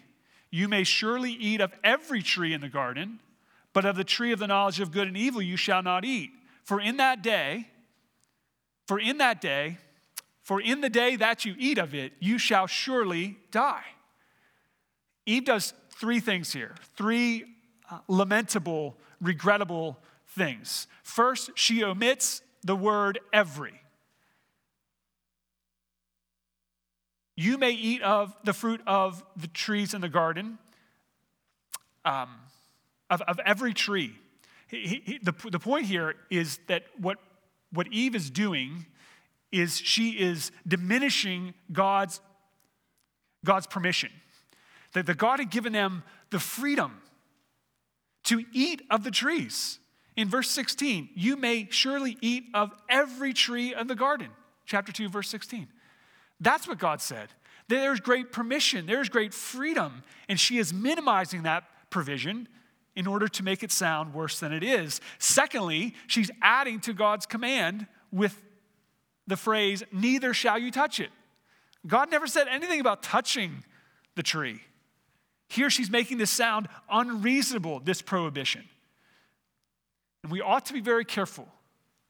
You 0.50 0.68
may 0.68 0.84
surely 0.84 1.32
eat 1.32 1.62
of 1.62 1.72
every 1.82 2.22
tree 2.22 2.52
in 2.52 2.60
the 2.60 2.68
garden, 2.68 3.18
but 3.72 3.86
of 3.86 3.96
the 3.96 4.04
tree 4.04 4.32
of 4.32 4.40
the 4.40 4.46
knowledge 4.46 4.78
of 4.78 4.92
good 4.92 5.08
and 5.08 5.16
evil 5.16 5.40
you 5.40 5.56
shall 5.56 5.82
not 5.82 6.04
eat. 6.04 6.32
For 6.64 6.82
in 6.82 6.98
that 6.98 7.22
day, 7.22 7.68
for 8.88 8.98
in 8.98 9.18
that 9.18 9.42
day, 9.42 9.76
for 10.42 10.62
in 10.62 10.80
the 10.80 10.88
day 10.88 11.14
that 11.16 11.44
you 11.44 11.54
eat 11.58 11.76
of 11.76 11.94
it, 11.94 12.14
you 12.20 12.38
shall 12.38 12.66
surely 12.66 13.36
die. 13.50 13.84
Eve 15.26 15.44
does 15.44 15.74
three 15.90 16.20
things 16.20 16.54
here, 16.54 16.74
three 16.96 17.44
uh, 17.90 17.98
lamentable, 18.08 18.96
regrettable 19.20 19.98
things. 20.28 20.86
First, 21.02 21.50
she 21.54 21.84
omits 21.84 22.40
the 22.64 22.74
word 22.74 23.18
every. 23.30 23.78
You 27.36 27.58
may 27.58 27.72
eat 27.72 28.00
of 28.00 28.34
the 28.42 28.54
fruit 28.54 28.80
of 28.86 29.22
the 29.36 29.48
trees 29.48 29.92
in 29.92 30.00
the 30.00 30.08
garden, 30.08 30.58
um, 32.06 32.30
of, 33.10 33.20
of 33.20 33.38
every 33.44 33.74
tree. 33.74 34.14
He, 34.66 35.02
he, 35.04 35.18
the, 35.22 35.34
the 35.50 35.58
point 35.58 35.84
here 35.84 36.14
is 36.30 36.58
that 36.68 36.84
what, 36.96 37.18
what 37.72 37.86
Eve 37.92 38.14
is 38.14 38.30
doing 38.30 38.86
is 39.52 39.78
she 39.78 40.10
is 40.10 40.50
diminishing 40.66 41.54
God's, 41.72 42.20
God's 43.44 43.66
permission. 43.66 44.10
That 44.94 45.06
the 45.06 45.14
God 45.14 45.38
had 45.38 45.50
given 45.50 45.72
them 45.72 46.02
the 46.30 46.38
freedom 46.38 47.00
to 48.24 48.44
eat 48.52 48.82
of 48.90 49.04
the 49.04 49.10
trees. 49.10 49.78
In 50.16 50.28
verse 50.28 50.50
16, 50.50 51.10
you 51.14 51.36
may 51.36 51.68
surely 51.70 52.18
eat 52.20 52.44
of 52.52 52.72
every 52.88 53.32
tree 53.32 53.72
of 53.72 53.88
the 53.88 53.94
garden. 53.94 54.28
Chapter 54.66 54.92
2, 54.92 55.08
verse 55.08 55.28
16. 55.28 55.68
That's 56.40 56.68
what 56.68 56.78
God 56.78 57.00
said. 57.00 57.28
There's 57.68 58.00
great 58.00 58.32
permission, 58.32 58.86
there's 58.86 59.08
great 59.08 59.34
freedom, 59.34 60.02
and 60.28 60.40
she 60.40 60.58
is 60.58 60.72
minimizing 60.72 61.42
that 61.42 61.64
provision 61.90 62.48
in 62.98 63.06
order 63.06 63.28
to 63.28 63.44
make 63.44 63.62
it 63.62 63.70
sound 63.70 64.12
worse 64.12 64.40
than 64.40 64.52
it 64.52 64.64
is. 64.64 65.00
Secondly, 65.20 65.94
she's 66.08 66.32
adding 66.42 66.80
to 66.80 66.92
God's 66.92 67.26
command 67.26 67.86
with 68.10 68.42
the 69.28 69.36
phrase, 69.36 69.84
neither 69.92 70.34
shall 70.34 70.58
you 70.58 70.72
touch 70.72 70.98
it. 70.98 71.10
God 71.86 72.10
never 72.10 72.26
said 72.26 72.48
anything 72.48 72.80
about 72.80 73.04
touching 73.04 73.62
the 74.16 74.24
tree. 74.24 74.62
Here 75.48 75.70
she's 75.70 75.90
making 75.90 76.18
this 76.18 76.32
sound 76.32 76.66
unreasonable, 76.90 77.78
this 77.78 78.02
prohibition. 78.02 78.64
And 80.24 80.32
we 80.32 80.40
ought 80.40 80.66
to 80.66 80.72
be 80.72 80.80
very 80.80 81.04
careful. 81.04 81.46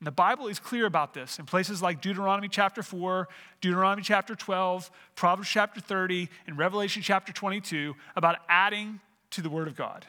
And 0.01 0.07
the 0.07 0.13
Bible 0.13 0.47
is 0.47 0.59
clear 0.59 0.87
about 0.87 1.13
this 1.13 1.39
in 1.39 1.45
places 1.45 1.83
like 1.83 2.01
Deuteronomy 2.01 2.49
chapter 2.49 2.83
4, 2.83 3.29
Deuteronomy 3.61 4.03
chapter 4.03 4.35
12, 4.35 4.91
Proverbs 5.17 5.51
chapter 5.51 5.83
30, 5.83 6.31
and 6.47 6.57
Revelation 6.57 7.03
chapter 7.03 7.31
22 7.31 7.95
about 8.17 8.37
adding 8.49 9.01
to 9.33 9.43
the 9.43 9.51
Word 9.51 9.69
of 9.69 9.77
God. 9.77 10.07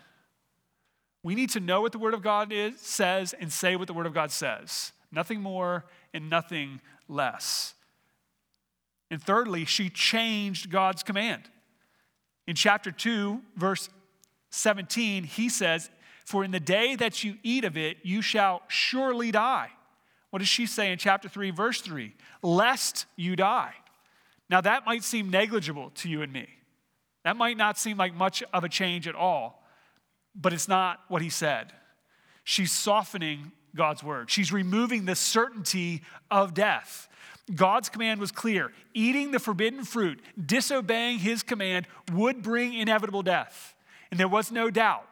We 1.23 1.35
need 1.35 1.49
to 1.51 1.59
know 1.59 1.81
what 1.81 1.91
the 1.91 1.99
Word 1.99 2.13
of 2.13 2.21
God 2.21 2.51
is, 2.51 2.79
says 2.79 3.33
and 3.33 3.51
say 3.51 3.75
what 3.75 3.87
the 3.87 3.93
Word 3.93 4.05
of 4.05 4.13
God 4.13 4.31
says. 4.31 4.93
Nothing 5.11 5.41
more 5.41 5.85
and 6.13 6.29
nothing 6.29 6.81
less. 7.07 7.73
And 9.11 9.21
thirdly, 9.21 9.65
she 9.65 9.89
changed 9.89 10.69
God's 10.69 11.03
command. 11.03 11.49
In 12.47 12.55
chapter 12.55 12.91
2, 12.91 13.41
verse 13.55 13.89
17, 14.51 15.23
he 15.23 15.49
says, 15.49 15.89
For 16.25 16.43
in 16.43 16.51
the 16.51 16.59
day 16.59 16.95
that 16.95 17.23
you 17.23 17.35
eat 17.43 17.65
of 17.65 17.75
it, 17.77 17.97
you 18.03 18.21
shall 18.21 18.61
surely 18.67 19.31
die. 19.31 19.69
What 20.29 20.39
does 20.39 20.47
she 20.47 20.65
say 20.65 20.91
in 20.91 20.99
chapter 20.99 21.27
3, 21.27 21.51
verse 21.51 21.81
3? 21.81 22.13
Lest 22.43 23.07
you 23.15 23.35
die. 23.35 23.73
Now, 24.49 24.61
that 24.61 24.85
might 24.85 25.03
seem 25.03 25.29
negligible 25.29 25.91
to 25.95 26.09
you 26.09 26.21
and 26.21 26.31
me. 26.31 26.47
That 27.23 27.35
might 27.35 27.57
not 27.57 27.77
seem 27.77 27.97
like 27.97 28.13
much 28.13 28.43
of 28.53 28.63
a 28.63 28.69
change 28.69 29.07
at 29.07 29.15
all, 29.15 29.63
but 30.39 30.53
it's 30.53 30.67
not 30.67 31.01
what 31.07 31.21
he 31.21 31.29
said. 31.29 31.73
She's 32.43 32.71
softening 32.71 33.51
God's 33.75 34.03
word, 34.03 34.31
she's 34.31 34.51
removing 34.51 35.05
the 35.05 35.15
certainty 35.15 36.01
of 36.31 36.53
death. 36.53 37.07
God's 37.53 37.89
command 37.89 38.19
was 38.19 38.31
clear 38.31 38.71
eating 38.93 39.31
the 39.31 39.39
forbidden 39.39 39.83
fruit, 39.83 40.21
disobeying 40.43 41.19
his 41.19 41.43
command, 41.43 41.87
would 42.11 42.41
bring 42.41 42.73
inevitable 42.73 43.23
death. 43.23 43.75
And 44.11 44.19
there 44.19 44.27
was 44.27 44.51
no 44.51 44.69
doubt, 44.69 45.07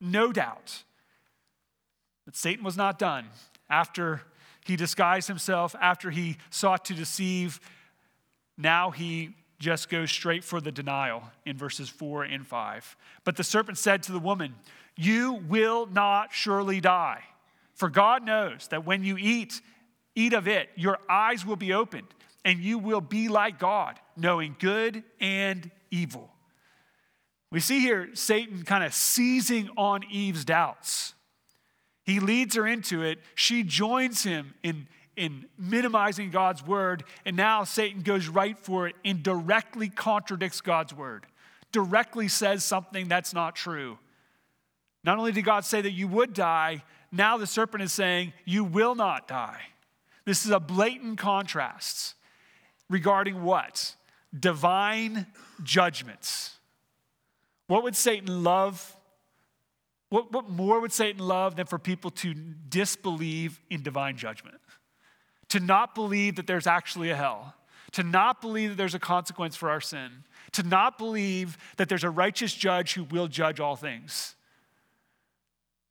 no 0.00 0.32
doubt, 0.32 0.82
that 2.24 2.36
Satan 2.36 2.64
was 2.64 2.76
not 2.76 2.98
done 2.98 3.26
after 3.68 4.22
he 4.64 4.76
disguised 4.76 5.28
himself, 5.28 5.74
after 5.80 6.10
he 6.10 6.36
sought 6.50 6.84
to 6.86 6.94
deceive. 6.94 7.60
Now 8.56 8.90
he 8.90 9.34
just 9.62 9.88
goes 9.88 10.10
straight 10.10 10.44
for 10.44 10.60
the 10.60 10.72
denial 10.72 11.22
in 11.46 11.56
verses 11.56 11.88
4 11.88 12.24
and 12.24 12.46
5. 12.46 12.96
But 13.24 13.36
the 13.36 13.44
serpent 13.44 13.78
said 13.78 14.02
to 14.02 14.12
the 14.12 14.18
woman, 14.18 14.56
You 14.96 15.42
will 15.48 15.86
not 15.86 16.32
surely 16.32 16.80
die. 16.80 17.22
For 17.74 17.88
God 17.88 18.24
knows 18.24 18.68
that 18.68 18.84
when 18.84 19.04
you 19.04 19.16
eat 19.16 19.60
eat 20.14 20.34
of 20.34 20.46
it, 20.46 20.68
your 20.76 20.98
eyes 21.08 21.46
will 21.46 21.56
be 21.56 21.72
opened, 21.72 22.08
and 22.44 22.58
you 22.58 22.78
will 22.78 23.00
be 23.00 23.28
like 23.28 23.58
God, 23.58 23.98
knowing 24.14 24.56
good 24.58 25.02
and 25.20 25.70
evil. 25.90 26.28
We 27.50 27.60
see 27.60 27.80
here 27.80 28.10
Satan 28.14 28.64
kind 28.64 28.84
of 28.84 28.92
seizing 28.92 29.70
on 29.76 30.02
Eve's 30.10 30.44
doubts. 30.44 31.14
He 32.04 32.18
leads 32.20 32.56
her 32.56 32.66
into 32.66 33.02
it. 33.02 33.20
She 33.34 33.62
joins 33.62 34.24
him 34.24 34.54
in, 34.62 34.88
in 35.16 35.46
minimizing 35.58 36.30
God's 36.30 36.66
word. 36.66 37.04
And 37.24 37.36
now 37.36 37.64
Satan 37.64 38.02
goes 38.02 38.28
right 38.28 38.58
for 38.58 38.86
it 38.88 38.96
and 39.04 39.22
directly 39.22 39.88
contradicts 39.88 40.60
God's 40.60 40.94
word, 40.94 41.26
directly 41.70 42.28
says 42.28 42.64
something 42.64 43.08
that's 43.08 43.34
not 43.34 43.56
true. 43.56 43.98
Not 45.04 45.18
only 45.18 45.32
did 45.32 45.44
God 45.44 45.64
say 45.64 45.80
that 45.80 45.92
you 45.92 46.08
would 46.08 46.32
die, 46.32 46.84
now 47.10 47.36
the 47.36 47.46
serpent 47.46 47.82
is 47.82 47.92
saying, 47.92 48.32
You 48.44 48.64
will 48.64 48.94
not 48.94 49.28
die. 49.28 49.60
This 50.24 50.44
is 50.44 50.52
a 50.52 50.60
blatant 50.60 51.18
contrast 51.18 52.14
regarding 52.88 53.42
what? 53.42 53.96
Divine 54.38 55.26
judgments. 55.62 56.56
What 57.66 57.82
would 57.82 57.96
Satan 57.96 58.44
love? 58.44 58.96
What, 60.10 60.30
what 60.30 60.48
more 60.48 60.80
would 60.80 60.92
Satan 60.92 61.26
love 61.26 61.56
than 61.56 61.66
for 61.66 61.78
people 61.78 62.10
to 62.10 62.34
disbelieve 62.34 63.60
in 63.70 63.82
divine 63.82 64.16
judgment? 64.16 64.56
To 65.52 65.60
not 65.60 65.94
believe 65.94 66.36
that 66.36 66.46
there's 66.46 66.66
actually 66.66 67.10
a 67.10 67.14
hell, 67.14 67.54
to 67.90 68.02
not 68.02 68.40
believe 68.40 68.70
that 68.70 68.76
there's 68.76 68.94
a 68.94 68.98
consequence 68.98 69.54
for 69.54 69.68
our 69.68 69.82
sin, 69.82 70.24
to 70.52 70.62
not 70.62 70.96
believe 70.96 71.58
that 71.76 71.90
there's 71.90 72.04
a 72.04 72.08
righteous 72.08 72.54
judge 72.54 72.94
who 72.94 73.04
will 73.04 73.28
judge 73.28 73.60
all 73.60 73.76
things. 73.76 74.34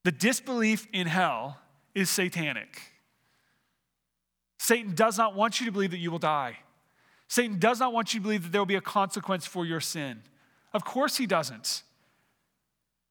The 0.03 0.11
disbelief 0.11 0.87
in 0.91 1.05
hell 1.05 1.59
is 1.93 2.09
satanic. 2.09 2.81
Satan 4.57 4.95
does 4.95 5.19
not 5.19 5.35
want 5.35 5.59
you 5.59 5.67
to 5.67 5.71
believe 5.71 5.91
that 5.91 5.99
you 5.99 6.09
will 6.09 6.17
die. 6.17 6.57
Satan 7.27 7.59
does 7.59 7.79
not 7.79 7.93
want 7.93 8.15
you 8.15 8.19
to 8.19 8.23
believe 8.23 8.41
that 8.41 8.51
there 8.51 8.61
will 8.61 8.65
be 8.65 8.73
a 8.73 8.81
consequence 8.81 9.45
for 9.45 9.63
your 9.63 9.79
sin. 9.79 10.23
Of 10.73 10.83
course, 10.83 11.17
he 11.17 11.27
doesn't. 11.27 11.83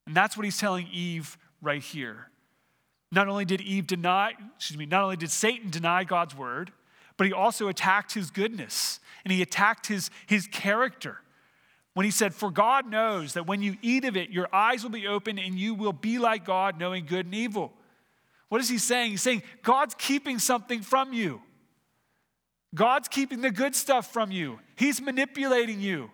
And 0.04 0.16
that's 0.16 0.37
what 0.37 0.42
he's 0.42 0.59
telling 0.59 0.88
Eve 0.92 1.38
right 1.62 1.80
here. 1.80 2.29
Not 3.12 3.29
only 3.29 3.45
did 3.45 3.61
Eve 3.61 3.87
deny, 3.87 4.33
excuse 4.57 4.79
me, 4.79 4.87
not 4.87 5.02
only 5.02 5.17
did 5.17 5.31
Satan 5.31 5.71
deny 5.71 6.05
God's 6.05 6.37
word, 6.37 6.73
but 7.17 7.26
he 7.26 7.33
also 7.33 7.69
attacked 7.69 8.14
his 8.14 8.31
goodness 8.31 9.00
and 9.25 9.33
he 9.33 9.43
attacked 9.43 9.88
his, 9.88 10.11
his 10.26 10.47
character 10.47 11.19
when 11.95 12.05
he 12.05 12.11
said, 12.11 12.35
For 12.35 12.50
God 12.50 12.88
knows 12.88 13.35
that 13.35 13.47
when 13.47 13.62
you 13.62 13.76
eat 13.83 14.05
of 14.05 14.17
it, 14.17 14.31
your 14.31 14.49
eyes 14.52 14.83
will 14.83 14.90
be 14.90 15.07
open 15.07 15.38
and 15.38 15.59
you 15.59 15.75
will 15.75 15.93
be 15.93 16.19
like 16.19 16.45
God, 16.45 16.79
knowing 16.79 17.05
good 17.05 17.26
and 17.26 17.35
evil. 17.35 17.73
What 18.49 18.61
is 18.61 18.69
he 18.69 18.79
saying? 18.79 19.12
He's 19.12 19.23
saying, 19.23 19.43
God's 19.62 19.95
keeping 19.97 20.38
something 20.38 20.83
from 20.83 21.12
you. 21.12 21.40
God's 22.75 23.09
keeping 23.09 23.40
the 23.40 23.50
good 23.50 23.75
stuff 23.75 24.12
from 24.12 24.31
you. 24.31 24.61
He's 24.76 25.00
manipulating 25.00 25.81
you. 25.81 26.11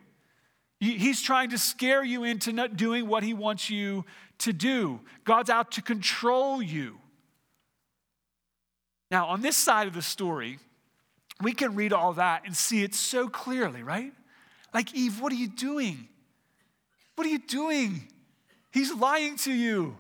He's 0.81 1.23
trying 1.23 1.51
to 1.51 1.59
scare 1.59 2.05
you 2.05 2.25
into 2.25 2.53
not 2.53 2.77
doing 2.77 3.09
what 3.09 3.23
he 3.23 3.33
wants 3.33 3.71
you 3.71 4.05
to 4.39 4.53
do. 4.53 5.01
God's 5.25 5.51
out 5.51 5.73
to 5.73 5.83
control 5.83 6.63
you. 6.63 6.99
Now, 9.11 9.27
on 9.27 9.41
this 9.41 9.57
side 9.57 9.87
of 9.87 9.95
the 9.95 10.03
story, 10.03 10.59
we 11.41 11.53
can 11.53 11.75
read 11.75 11.93
all 11.93 12.15
that 12.15 12.43
and 12.45 12.57
see 12.57 12.83
it 12.83 12.95
so 12.95 13.29
clearly, 13.29 13.83
right? 13.83 14.13
Like, 14.75 14.95
Eve, 14.95 15.21
what 15.21 15.33
are 15.33 15.37
you 15.37 15.49
doing? 15.49 16.09
What 17.15 17.27
are 17.27 17.31
you 17.31 17.39
doing? 17.39 18.09
He's 18.73 18.93
lying 18.93 19.37
to 19.39 19.53
you. 19.53 19.97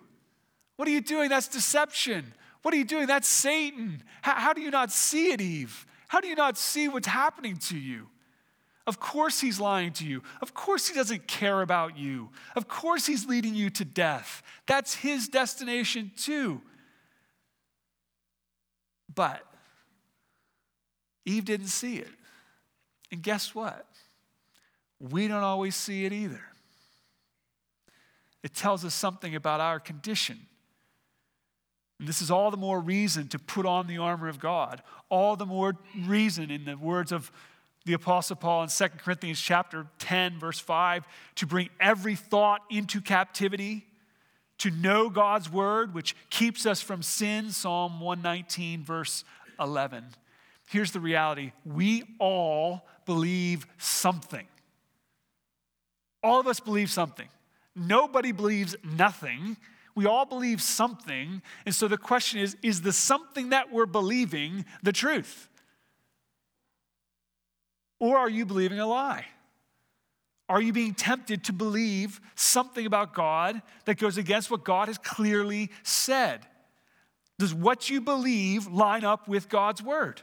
What 0.76 0.88
are 0.88 0.90
you 0.90 1.00
doing? 1.00 1.30
That's 1.30 1.48
deception. 1.48 2.32
What 2.62 2.74
are 2.74 2.76
you 2.76 2.84
doing? 2.84 3.06
That's 3.06 3.28
Satan. 3.28 4.02
How, 4.22 4.34
how, 4.34 4.52
do 4.52 4.60
you 4.60 4.70
not 4.70 4.90
see 4.90 5.32
it, 5.32 5.40
Eve? 5.40 5.86
How 6.08 6.20
do 6.20 6.28
you 6.28 6.34
not 6.34 6.58
see 6.58 6.88
what's 6.88 7.06
happening 7.06 7.56
to 7.58 7.78
you? 7.78 8.08
Of 8.86 9.00
course, 9.00 9.40
he's 9.40 9.58
lying 9.58 9.92
to 9.94 10.06
you. 10.06 10.22
Of 10.40 10.54
course, 10.54 10.86
he 10.86 10.94
doesn't 10.94 11.26
care 11.26 11.60
about 11.60 11.98
you. 11.98 12.30
Of 12.54 12.68
course, 12.68 13.04
he's 13.04 13.26
leading 13.26 13.54
you 13.54 13.68
to 13.70 13.84
death. 13.84 14.42
That's 14.66 14.94
his 14.94 15.28
destination, 15.28 16.12
too. 16.16 16.60
But 19.12 19.42
Eve 21.24 21.44
didn't 21.44 21.66
see 21.66 21.96
it. 21.96 22.08
And 23.10 23.22
guess 23.22 23.54
what? 23.54 23.86
We 25.00 25.26
don't 25.26 25.42
always 25.42 25.74
see 25.74 26.04
it 26.04 26.12
either. 26.12 26.42
It 28.42 28.54
tells 28.54 28.84
us 28.84 28.94
something 28.94 29.34
about 29.34 29.60
our 29.60 29.80
condition. 29.80 30.38
And 31.98 32.06
this 32.06 32.22
is 32.22 32.30
all 32.30 32.50
the 32.50 32.56
more 32.56 32.78
reason 32.78 33.26
to 33.28 33.38
put 33.38 33.66
on 33.66 33.86
the 33.88 33.98
armor 33.98 34.28
of 34.28 34.38
God. 34.38 34.82
All 35.08 35.34
the 35.34 35.46
more 35.46 35.76
reason, 36.06 36.50
in 36.50 36.64
the 36.64 36.76
words 36.76 37.10
of 37.10 37.32
the 37.86 37.92
Apostle 37.92 38.34
Paul 38.34 38.64
in 38.64 38.68
2 38.68 38.84
Corinthians 38.98 39.40
chapter 39.40 39.86
10, 40.00 40.40
verse 40.40 40.58
5, 40.58 41.06
to 41.36 41.46
bring 41.46 41.70
every 41.80 42.16
thought 42.16 42.62
into 42.68 43.00
captivity, 43.00 43.86
to 44.58 44.70
know 44.72 45.08
God's 45.08 45.50
word, 45.50 45.94
which 45.94 46.16
keeps 46.28 46.66
us 46.66 46.82
from 46.82 47.02
sin, 47.02 47.52
Psalm 47.52 48.00
119, 48.00 48.82
verse 48.82 49.24
11. 49.60 50.04
Here's 50.68 50.90
the 50.90 51.00
reality 51.00 51.52
we 51.64 52.02
all 52.18 52.84
believe 53.06 53.66
something. 53.78 54.46
All 56.24 56.40
of 56.40 56.48
us 56.48 56.58
believe 56.58 56.90
something. 56.90 57.28
Nobody 57.76 58.32
believes 58.32 58.74
nothing. 58.82 59.56
We 59.94 60.06
all 60.06 60.26
believe 60.26 60.60
something. 60.60 61.40
And 61.64 61.74
so 61.74 61.86
the 61.86 61.98
question 61.98 62.40
is 62.40 62.56
is 62.64 62.82
the 62.82 62.92
something 62.92 63.50
that 63.50 63.72
we're 63.72 63.86
believing 63.86 64.64
the 64.82 64.92
truth? 64.92 65.48
Or 67.98 68.18
are 68.18 68.28
you 68.28 68.44
believing 68.44 68.78
a 68.78 68.86
lie? 68.86 69.26
Are 70.48 70.60
you 70.60 70.72
being 70.72 70.94
tempted 70.94 71.44
to 71.44 71.52
believe 71.52 72.20
something 72.36 72.86
about 72.86 73.14
God 73.14 73.60
that 73.84 73.98
goes 73.98 74.16
against 74.16 74.50
what 74.50 74.64
God 74.64 74.88
has 74.88 74.98
clearly 74.98 75.70
said? 75.82 76.46
Does 77.38 77.52
what 77.52 77.90
you 77.90 78.00
believe 78.00 78.66
line 78.66 79.04
up 79.04 79.28
with 79.28 79.48
God's 79.48 79.82
word? 79.82 80.22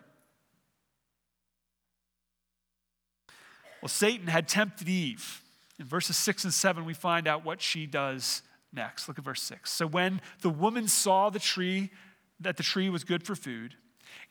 Well, 3.81 3.89
Satan 3.89 4.27
had 4.27 4.47
tempted 4.47 4.87
Eve. 4.87 5.41
In 5.77 5.85
verses 5.85 6.15
6 6.15 6.45
and 6.45 6.53
7, 6.53 6.85
we 6.85 6.93
find 6.93 7.27
out 7.27 7.43
what 7.43 7.61
she 7.61 7.85
does 7.85 8.43
next. 8.71 9.07
Look 9.09 9.19
at 9.19 9.25
verse 9.25 9.41
6. 9.41 9.69
So 9.69 9.85
when 9.85 10.21
the 10.41 10.49
woman 10.49 10.87
saw 10.87 11.29
the 11.29 11.39
tree, 11.39 11.91
that 12.39 12.55
the 12.55 12.63
tree 12.63 12.89
was 12.89 13.03
good 13.03 13.23
for 13.23 13.35
food, 13.35 13.75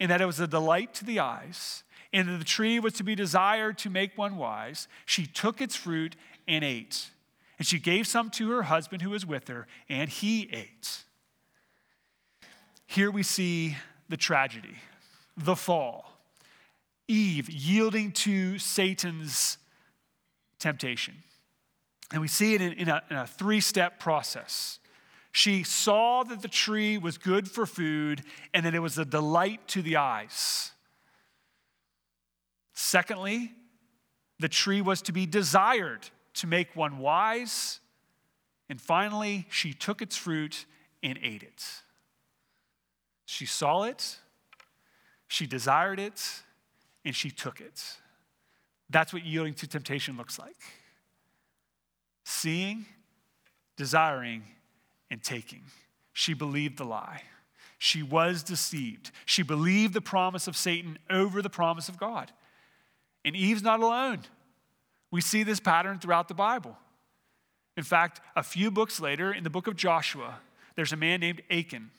and 0.01 0.11
that 0.11 0.21
it 0.21 0.27
was 0.27 0.41
a 0.41 0.47
delight 0.47 0.95
to 0.95 1.05
the 1.05 1.21
eyes, 1.21 1.83
and 2.13 2.41
the 2.41 2.45
tree 2.45 2.79
was 2.79 2.93
to 2.95 3.05
be 3.05 3.15
desired 3.15 3.79
to 3.79 3.91
make 3.91 4.19
one 4.19 4.37
wise, 4.37 4.89
she 5.07 5.27
took 5.27 5.61
its 5.61 5.75
fruit 5.75 6.15
and 6.47 6.63
ate. 6.65 7.11
And 7.59 7.67
she 7.67 7.79
gave 7.79 8.07
some 8.07 8.31
to 8.31 8.51
her 8.51 8.63
husband 8.63 9.03
who 9.03 9.11
was 9.11 9.25
with 9.25 9.49
her, 9.49 9.67
and 9.89 10.11
he 10.11 10.49
ate. 10.53 11.05
Here 12.87 13.11
we 13.11 13.23
see 13.23 13.77
the 14.09 14.17
tragedy, 14.17 14.77
the 15.37 15.57
fall. 15.57 16.13
Eve 17.09 17.49
yielding 17.49 18.13
to 18.13 18.59
Satan's 18.59 19.59
temptation. 20.59 21.15
And 22.13 22.21
we 22.21 22.29
see 22.29 22.55
it 22.55 22.61
in, 22.61 22.73
in 22.75 22.89
a, 22.89 23.03
a 23.11 23.27
three 23.27 23.61
step 23.61 23.99
process. 23.99 24.79
She 25.31 25.63
saw 25.63 26.25
that 26.25 26.43
the 26.43 26.49
tree 26.49 26.99
was 26.99 27.17
good 27.17 27.51
for 27.51 27.65
food 27.65 28.23
and 28.53 28.67
that 28.67 28.75
it 28.75 28.81
was 28.81 28.99
a 28.99 29.05
delight 29.05 29.67
to 29.69 29.81
the 29.81 29.97
eyes. 29.97 30.73
Secondly, 32.73 33.53
the 34.39 34.49
tree 34.49 34.81
was 34.81 35.03
to 35.03 35.13
be 35.13 35.27
desired 35.27 36.09
to 36.35 36.47
make 36.47 36.75
one 36.75 36.99
wise. 36.99 37.81
And 38.69 38.81
finally, 38.81 39.47
she 39.51 39.73
took 39.73 40.03
its 40.03 40.17
fruit 40.17 40.67
and 41.03 41.19
ate 41.23 41.43
it. 41.43 41.65
She 43.25 43.47
saw 43.47 43.85
it, 43.85 44.19
she 45.29 45.47
desired 45.47 45.99
it, 45.99 46.43
and 47.05 47.15
she 47.15 47.31
took 47.31 47.61
it. 47.61 47.83
That's 48.91 49.13
what 49.13 49.25
yielding 49.25 49.55
to 49.55 49.67
temptation 49.67 50.17
looks 50.17 50.39
like 50.39 50.57
seeing, 52.25 52.87
desiring, 53.77 54.43
and 55.11 55.23
taking. 55.23 55.63
She 56.13 56.35
believed 56.35 56.79
the 56.79 56.85
lie. 56.85 57.23
She 57.79 58.03
was 58.03 58.43
deceived. 58.43 59.11
She 59.27 59.43
believed 59.43 59.95
the 59.95 60.01
promise 60.01 60.47
of 60.47 60.57
Satan 60.57 60.99
over 61.11 61.43
the 61.43 61.51
promise 61.51 61.89
of 61.89 61.99
God. 61.99 62.33
And 63.25 63.37
Eve's 63.37 63.63
not 63.63 63.81
alone. 63.81 64.21
We 65.11 65.21
see 65.21 65.43
this 65.43 65.61
pattern 65.61 65.99
throughout 65.99 66.29
the 66.29 66.35
Bible. 66.35 66.77
In 67.77 67.85
fact, 67.85 68.21
a 68.37 68.43
few 68.43 68.71
books 68.71 69.01
later, 69.01 69.33
in 69.33 69.45
the 69.45 69.51
book 69.51 69.67
of 69.67 69.77
Joshua, 69.77 70.41
there's 70.75 70.93
a 70.93 70.97
man 70.97 71.21
named 71.21 71.43
Achan. 71.51 71.91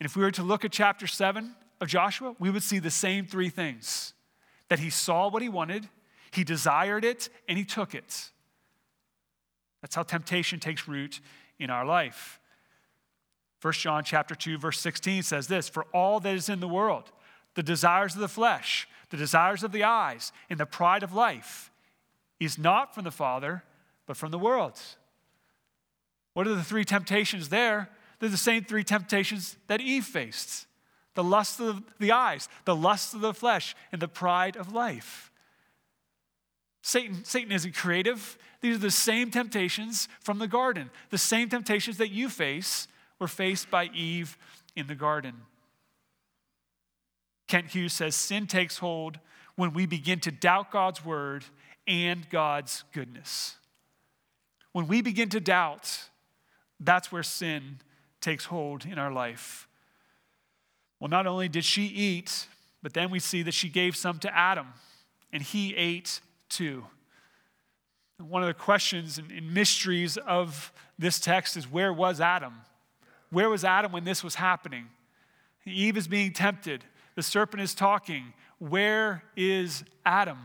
And 0.00 0.06
if 0.06 0.16
we 0.16 0.22
were 0.22 0.30
to 0.32 0.42
look 0.42 0.64
at 0.64 0.72
chapter 0.72 1.06
7 1.06 1.54
of 1.80 1.88
Joshua, 1.88 2.34
we 2.38 2.50
would 2.50 2.62
see 2.62 2.78
the 2.78 2.90
same 2.90 3.26
three 3.26 3.48
things 3.48 4.12
that 4.68 4.78
he 4.78 4.90
saw 4.90 5.28
what 5.28 5.42
he 5.42 5.48
wanted, 5.48 5.88
he 6.30 6.42
desired 6.42 7.04
it, 7.04 7.28
and 7.48 7.58
he 7.58 7.64
took 7.64 7.94
it. 7.94 8.30
That's 9.80 9.94
how 9.94 10.02
temptation 10.02 10.58
takes 10.60 10.88
root 10.88 11.20
in 11.58 11.70
our 11.70 11.84
life. 11.84 12.40
1 13.60 13.72
John 13.74 14.04
chapter 14.04 14.34
2 14.34 14.58
verse 14.58 14.80
16 14.80 15.22
says 15.22 15.46
this, 15.46 15.68
"For 15.68 15.84
all 15.92 16.20
that 16.20 16.34
is 16.34 16.48
in 16.48 16.60
the 16.60 16.68
world, 16.68 17.12
the 17.54 17.62
desires 17.62 18.14
of 18.14 18.20
the 18.20 18.28
flesh, 18.28 18.88
the 19.10 19.16
desires 19.16 19.62
of 19.62 19.72
the 19.72 19.84
eyes, 19.84 20.32
and 20.48 20.58
the 20.58 20.66
pride 20.66 21.02
of 21.02 21.12
life 21.12 21.70
is 22.40 22.58
not 22.58 22.94
from 22.94 23.04
the 23.04 23.10
Father, 23.10 23.64
but 24.06 24.16
from 24.16 24.30
the 24.30 24.38
world." 24.38 24.80
What 26.32 26.46
are 26.46 26.54
the 26.54 26.64
three 26.64 26.84
temptations 26.84 27.48
there? 27.48 27.90
They're 28.18 28.28
the 28.28 28.36
same 28.36 28.64
three 28.64 28.84
temptations 28.84 29.56
that 29.66 29.80
Eve 29.80 30.04
faced 30.04 30.66
the 31.14 31.24
lust 31.24 31.60
of 31.60 31.82
the 31.98 32.12
eyes, 32.12 32.48
the 32.64 32.74
lust 32.74 33.14
of 33.14 33.20
the 33.20 33.32
flesh, 33.32 33.74
and 33.92 34.02
the 34.02 34.08
pride 34.08 34.56
of 34.56 34.72
life. 34.72 35.30
Satan, 36.82 37.24
Satan 37.24 37.52
isn't 37.52 37.74
creative. 37.74 38.36
These 38.60 38.76
are 38.76 38.80
the 38.80 38.90
same 38.90 39.30
temptations 39.30 40.08
from 40.20 40.38
the 40.38 40.48
garden, 40.48 40.90
the 41.10 41.18
same 41.18 41.48
temptations 41.48 41.98
that 41.98 42.10
you 42.10 42.28
face 42.28 42.88
were 43.18 43.28
faced 43.28 43.70
by 43.70 43.86
Eve 43.86 44.36
in 44.74 44.86
the 44.86 44.94
garden. 44.94 45.46
Kent 47.54 47.68
Hughes 47.68 47.92
says 47.92 48.16
sin 48.16 48.48
takes 48.48 48.78
hold 48.78 49.20
when 49.54 49.72
we 49.72 49.86
begin 49.86 50.18
to 50.18 50.32
doubt 50.32 50.72
God's 50.72 51.04
word 51.04 51.44
and 51.86 52.28
God's 52.28 52.82
goodness. 52.92 53.58
When 54.72 54.88
we 54.88 55.02
begin 55.02 55.28
to 55.28 55.38
doubt, 55.38 56.08
that's 56.80 57.12
where 57.12 57.22
sin 57.22 57.78
takes 58.20 58.46
hold 58.46 58.84
in 58.84 58.98
our 58.98 59.12
life. 59.12 59.68
Well, 60.98 61.08
not 61.08 61.28
only 61.28 61.48
did 61.48 61.64
she 61.64 61.84
eat, 61.84 62.48
but 62.82 62.92
then 62.92 63.08
we 63.08 63.20
see 63.20 63.44
that 63.44 63.54
she 63.54 63.68
gave 63.68 63.94
some 63.94 64.18
to 64.18 64.36
Adam, 64.36 64.66
and 65.32 65.40
he 65.40 65.76
ate 65.76 66.22
too. 66.48 66.84
One 68.18 68.42
of 68.42 68.48
the 68.48 68.54
questions 68.54 69.16
and 69.16 69.54
mysteries 69.54 70.16
of 70.16 70.72
this 70.98 71.20
text 71.20 71.56
is 71.56 71.70
where 71.70 71.92
was 71.92 72.20
Adam? 72.20 72.62
Where 73.30 73.48
was 73.48 73.62
Adam 73.62 73.92
when 73.92 74.02
this 74.02 74.24
was 74.24 74.34
happening? 74.34 74.86
Eve 75.64 75.96
is 75.96 76.08
being 76.08 76.32
tempted. 76.32 76.84
The 77.14 77.22
serpent 77.22 77.62
is 77.62 77.74
talking. 77.74 78.32
Where 78.58 79.22
is 79.36 79.84
Adam? 80.04 80.38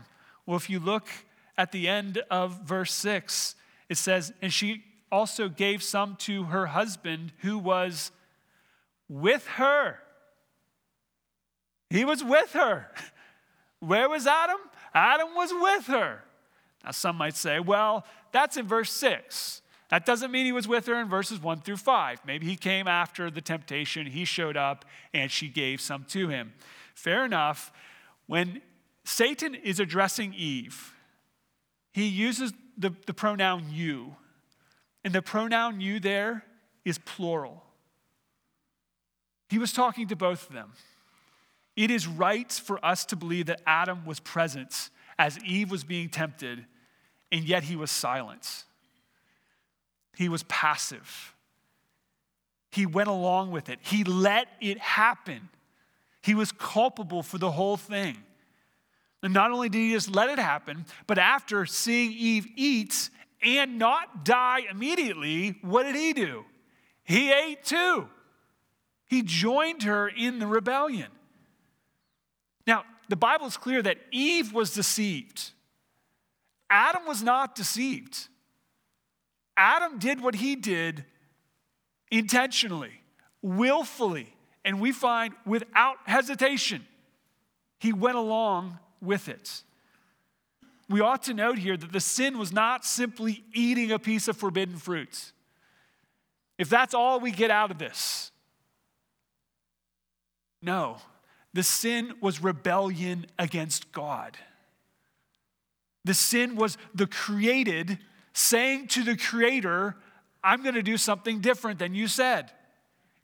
Well, 0.46 0.56
if 0.56 0.70
you 0.70 0.80
look 0.80 1.08
at 1.56 1.72
the 1.72 1.88
end 1.88 2.22
of 2.30 2.62
verse 2.62 2.92
6, 2.94 3.54
it 3.88 3.96
says, 3.96 4.32
And 4.40 4.52
she 4.52 4.84
also 5.10 5.48
gave 5.48 5.82
some 5.82 6.16
to 6.16 6.44
her 6.44 6.66
husband 6.66 7.32
who 7.38 7.58
was 7.58 8.12
with 9.08 9.46
her. 9.48 9.98
He 11.90 12.04
was 12.04 12.22
with 12.22 12.52
her. 12.52 12.86
Where 13.80 14.08
was 14.08 14.26
Adam? 14.26 14.58
Adam 14.94 15.28
was 15.34 15.52
with 15.52 15.86
her. 15.86 16.22
Now, 16.84 16.92
some 16.92 17.16
might 17.16 17.36
say, 17.36 17.60
well, 17.60 18.04
that's 18.32 18.56
in 18.56 18.66
verse 18.66 18.92
6. 18.92 19.62
That 19.90 20.06
doesn't 20.06 20.30
mean 20.30 20.46
he 20.46 20.52
was 20.52 20.68
with 20.68 20.86
her 20.86 21.00
in 21.00 21.08
verses 21.08 21.42
1 21.42 21.62
through 21.62 21.78
5. 21.78 22.20
Maybe 22.24 22.46
he 22.46 22.56
came 22.56 22.86
after 22.86 23.30
the 23.30 23.40
temptation, 23.40 24.06
he 24.06 24.24
showed 24.24 24.56
up, 24.56 24.84
and 25.12 25.30
she 25.30 25.48
gave 25.48 25.80
some 25.80 26.04
to 26.10 26.28
him. 26.28 26.52
Fair 26.94 27.24
enough. 27.24 27.72
When 28.26 28.62
Satan 29.04 29.54
is 29.54 29.80
addressing 29.80 30.32
Eve, 30.34 30.94
he 31.92 32.06
uses 32.06 32.52
the, 32.78 32.94
the 33.06 33.14
pronoun 33.14 33.66
you. 33.70 34.14
And 35.04 35.12
the 35.12 35.22
pronoun 35.22 35.80
you 35.80 35.98
there 35.98 36.44
is 36.84 36.98
plural. 36.98 37.64
He 39.48 39.58
was 39.58 39.72
talking 39.72 40.06
to 40.08 40.16
both 40.16 40.48
of 40.48 40.54
them. 40.54 40.72
It 41.74 41.90
is 41.90 42.06
right 42.06 42.52
for 42.52 42.84
us 42.84 43.04
to 43.06 43.16
believe 43.16 43.46
that 43.46 43.62
Adam 43.66 44.04
was 44.04 44.20
present 44.20 44.90
as 45.18 45.42
Eve 45.44 45.70
was 45.70 45.82
being 45.82 46.08
tempted, 46.08 46.64
and 47.32 47.44
yet 47.44 47.64
he 47.64 47.74
was 47.74 47.90
silent. 47.90 48.64
He 50.20 50.28
was 50.28 50.42
passive. 50.42 51.34
He 52.70 52.84
went 52.84 53.08
along 53.08 53.52
with 53.52 53.70
it. 53.70 53.78
He 53.80 54.04
let 54.04 54.48
it 54.60 54.76
happen. 54.76 55.48
He 56.20 56.34
was 56.34 56.52
culpable 56.52 57.22
for 57.22 57.38
the 57.38 57.50
whole 57.50 57.78
thing. 57.78 58.18
And 59.22 59.32
not 59.32 59.50
only 59.50 59.70
did 59.70 59.78
he 59.78 59.92
just 59.92 60.14
let 60.14 60.28
it 60.28 60.38
happen, 60.38 60.84
but 61.06 61.16
after 61.16 61.64
seeing 61.64 62.12
Eve 62.12 62.46
eat 62.54 63.08
and 63.42 63.78
not 63.78 64.22
die 64.22 64.60
immediately, 64.70 65.56
what 65.62 65.84
did 65.84 65.96
he 65.96 66.12
do? 66.12 66.44
He 67.02 67.32
ate 67.32 67.64
too. 67.64 68.06
He 69.06 69.22
joined 69.22 69.84
her 69.84 70.06
in 70.06 70.38
the 70.38 70.46
rebellion. 70.46 71.08
Now, 72.66 72.84
the 73.08 73.16
Bible 73.16 73.46
is 73.46 73.56
clear 73.56 73.80
that 73.80 73.96
Eve 74.10 74.52
was 74.52 74.74
deceived. 74.74 75.52
Adam 76.68 77.06
was 77.06 77.22
not 77.22 77.54
deceived. 77.54 78.28
Adam 79.60 79.98
did 79.98 80.22
what 80.22 80.36
he 80.36 80.56
did 80.56 81.04
intentionally, 82.10 83.02
willfully, 83.42 84.34
and 84.64 84.80
we 84.80 84.90
find 84.90 85.34
without 85.44 85.98
hesitation, 86.06 86.82
he 87.78 87.92
went 87.92 88.16
along 88.16 88.78
with 89.02 89.28
it. 89.28 89.62
We 90.88 91.02
ought 91.02 91.24
to 91.24 91.34
note 91.34 91.58
here 91.58 91.76
that 91.76 91.92
the 91.92 92.00
sin 92.00 92.38
was 92.38 92.54
not 92.54 92.86
simply 92.86 93.44
eating 93.52 93.92
a 93.92 93.98
piece 93.98 94.28
of 94.28 94.36
forbidden 94.38 94.78
fruit. 94.78 95.32
If 96.56 96.70
that's 96.70 96.94
all 96.94 97.20
we 97.20 97.30
get 97.30 97.50
out 97.50 97.70
of 97.70 97.76
this, 97.76 98.32
no, 100.62 100.96
the 101.52 101.62
sin 101.62 102.14
was 102.22 102.42
rebellion 102.42 103.26
against 103.38 103.92
God. 103.92 104.38
The 106.06 106.14
sin 106.14 106.56
was 106.56 106.78
the 106.94 107.06
created 107.06 107.98
saying 108.32 108.88
to 108.88 109.02
the 109.02 109.16
creator, 109.16 109.96
I'm 110.42 110.62
going 110.62 110.74
to 110.74 110.82
do 110.82 110.96
something 110.96 111.40
different 111.40 111.78
than 111.78 111.94
you 111.94 112.08
said. 112.08 112.50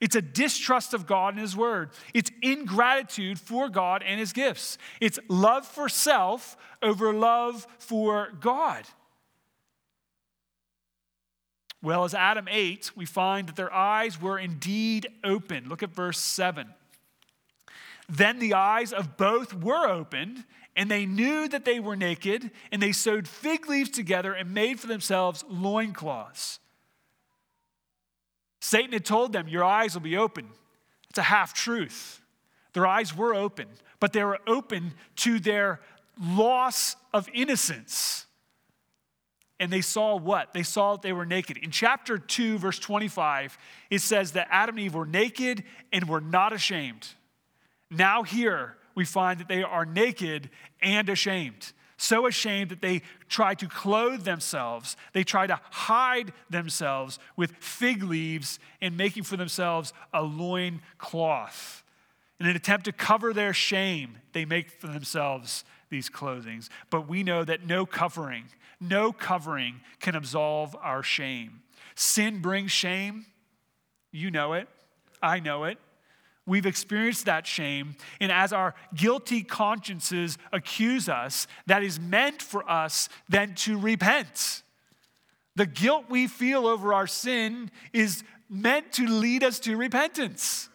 It's 0.00 0.16
a 0.16 0.22
distrust 0.22 0.92
of 0.92 1.06
God 1.06 1.34
and 1.34 1.40
His 1.40 1.56
Word. 1.56 1.90
It's 2.12 2.30
ingratitude 2.42 3.38
for 3.38 3.68
God 3.68 4.02
and 4.06 4.20
His 4.20 4.32
gifts. 4.32 4.76
It's 5.00 5.18
love 5.28 5.66
for 5.66 5.88
self 5.88 6.56
over 6.82 7.14
love 7.14 7.66
for 7.78 8.28
God. 8.40 8.84
Well, 11.82 12.04
as 12.04 12.14
Adam 12.14 12.48
ate, 12.50 12.90
we 12.96 13.06
find 13.06 13.48
that 13.48 13.56
their 13.56 13.72
eyes 13.72 14.20
were 14.20 14.38
indeed 14.38 15.06
open. 15.22 15.68
Look 15.68 15.82
at 15.82 15.90
verse 15.90 16.18
7. 16.18 16.66
Then 18.08 18.38
the 18.38 18.54
eyes 18.54 18.92
of 18.92 19.16
both 19.16 19.54
were 19.54 19.88
opened, 19.88 20.44
and 20.76 20.90
they 20.90 21.06
knew 21.06 21.48
that 21.48 21.64
they 21.64 21.80
were 21.80 21.96
naked, 21.96 22.50
and 22.70 22.82
they 22.82 22.92
sewed 22.92 23.26
fig 23.26 23.68
leaves 23.68 23.88
together 23.88 24.34
and 24.34 24.52
made 24.52 24.78
for 24.78 24.86
themselves 24.86 25.42
loincloths. 25.48 26.60
Satan 28.60 28.92
had 28.92 29.04
told 29.04 29.32
them, 29.32 29.48
Your 29.48 29.64
eyes 29.64 29.94
will 29.94 30.02
be 30.02 30.16
open. 30.16 30.48
It's 31.08 31.18
a 31.18 31.22
half 31.22 31.54
truth. 31.54 32.20
Their 32.74 32.86
eyes 32.86 33.16
were 33.16 33.34
open, 33.34 33.68
but 34.00 34.12
they 34.12 34.22
were 34.22 34.38
open 34.46 34.92
to 35.16 35.38
their 35.40 35.80
loss 36.20 36.96
of 37.14 37.26
innocence. 37.32 38.26
And 39.58 39.72
they 39.72 39.80
saw 39.80 40.16
what? 40.16 40.52
They 40.52 40.62
saw 40.62 40.92
that 40.92 41.02
they 41.02 41.14
were 41.14 41.24
naked. 41.24 41.56
In 41.56 41.70
chapter 41.70 42.18
2, 42.18 42.58
verse 42.58 42.78
25, 42.78 43.56
it 43.88 44.02
says 44.02 44.32
that 44.32 44.48
Adam 44.50 44.76
and 44.76 44.84
Eve 44.84 44.94
were 44.94 45.06
naked 45.06 45.64
and 45.90 46.06
were 46.06 46.20
not 46.20 46.52
ashamed. 46.52 47.08
Now, 47.90 48.22
here 48.22 48.76
we 48.96 49.04
find 49.04 49.38
that 49.38 49.46
they 49.46 49.62
are 49.62 49.86
naked 49.86 50.50
and 50.82 51.08
ashamed. 51.08 51.72
So 51.98 52.26
ashamed 52.26 52.70
that 52.70 52.82
they 52.82 53.02
try 53.28 53.54
to 53.54 53.68
clothe 53.68 54.24
themselves. 54.24 54.96
They 55.12 55.22
try 55.22 55.46
to 55.46 55.60
hide 55.70 56.32
themselves 56.50 57.18
with 57.36 57.52
fig 57.58 58.02
leaves 58.02 58.58
and 58.82 58.96
making 58.96 59.22
for 59.22 59.36
themselves 59.36 59.92
a 60.12 60.22
loin 60.22 60.82
cloth. 60.98 61.84
In 62.38 62.46
an 62.46 62.56
attempt 62.56 62.84
to 62.86 62.92
cover 62.92 63.32
their 63.32 63.54
shame, 63.54 64.18
they 64.32 64.44
make 64.44 64.70
for 64.70 64.88
themselves 64.88 65.64
these 65.88 66.08
clothings. 66.08 66.68
But 66.90 67.08
we 67.08 67.22
know 67.22 67.44
that 67.44 67.66
no 67.66 67.86
covering, 67.86 68.44
no 68.80 69.12
covering 69.12 69.80
can 70.00 70.14
absolve 70.14 70.76
our 70.82 71.02
shame. 71.02 71.62
Sin 71.94 72.40
brings 72.42 72.72
shame. 72.72 73.24
You 74.12 74.30
know 74.30 74.52
it. 74.52 74.68
I 75.22 75.40
know 75.40 75.64
it. 75.64 75.78
We've 76.46 76.66
experienced 76.66 77.26
that 77.26 77.46
shame, 77.46 77.96
and 78.20 78.30
as 78.30 78.52
our 78.52 78.74
guilty 78.94 79.42
consciences 79.42 80.38
accuse 80.52 81.08
us, 81.08 81.48
that 81.66 81.82
is 81.82 81.98
meant 81.98 82.40
for 82.40 82.68
us 82.70 83.08
then 83.28 83.54
to 83.56 83.76
repent. 83.78 84.62
The 85.56 85.66
guilt 85.66 86.04
we 86.08 86.28
feel 86.28 86.66
over 86.66 86.94
our 86.94 87.08
sin 87.08 87.70
is 87.92 88.22
meant 88.48 88.92
to 88.92 89.06
lead 89.08 89.42
us 89.42 89.58
to 89.60 89.76
repentance. 89.76 90.68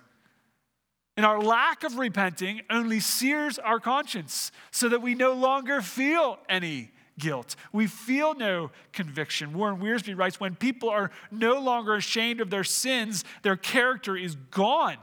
And 1.16 1.26
our 1.26 1.42
lack 1.42 1.84
of 1.84 1.98
repenting 1.98 2.62
only 2.70 3.00
sears 3.00 3.60
our 3.60 3.80
conscience 3.80 4.52
so 4.72 4.90
that 4.90 5.02
we 5.02 5.14
no 5.14 5.34
longer 5.34 5.82
feel 5.82 6.40
any 6.50 6.92
guilt. 7.20 7.56
We 7.72 7.88
feel 7.88 8.34
no 8.34 8.72
conviction. 8.92 9.54
Warren 9.54 9.80
Wiersbe 9.80 10.18
writes 10.18 10.40
when 10.40 10.56
people 10.56 10.90
are 10.90 11.12
no 11.30 11.60
longer 11.60 11.96
ashamed 11.96 12.42
of 12.42 12.50
their 12.50 12.64
sins, 12.64 13.24
their 13.44 13.56
character 13.56 14.18
is 14.18 14.36
gone. 14.36 14.98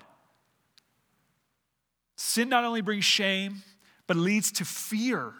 Sin 2.19 2.49
not 2.49 2.65
only 2.65 2.81
brings 2.81 3.05
shame, 3.05 3.63
but 4.09 4.17
leads 4.17 4.51
to 4.51 4.65
fear. 4.65 5.33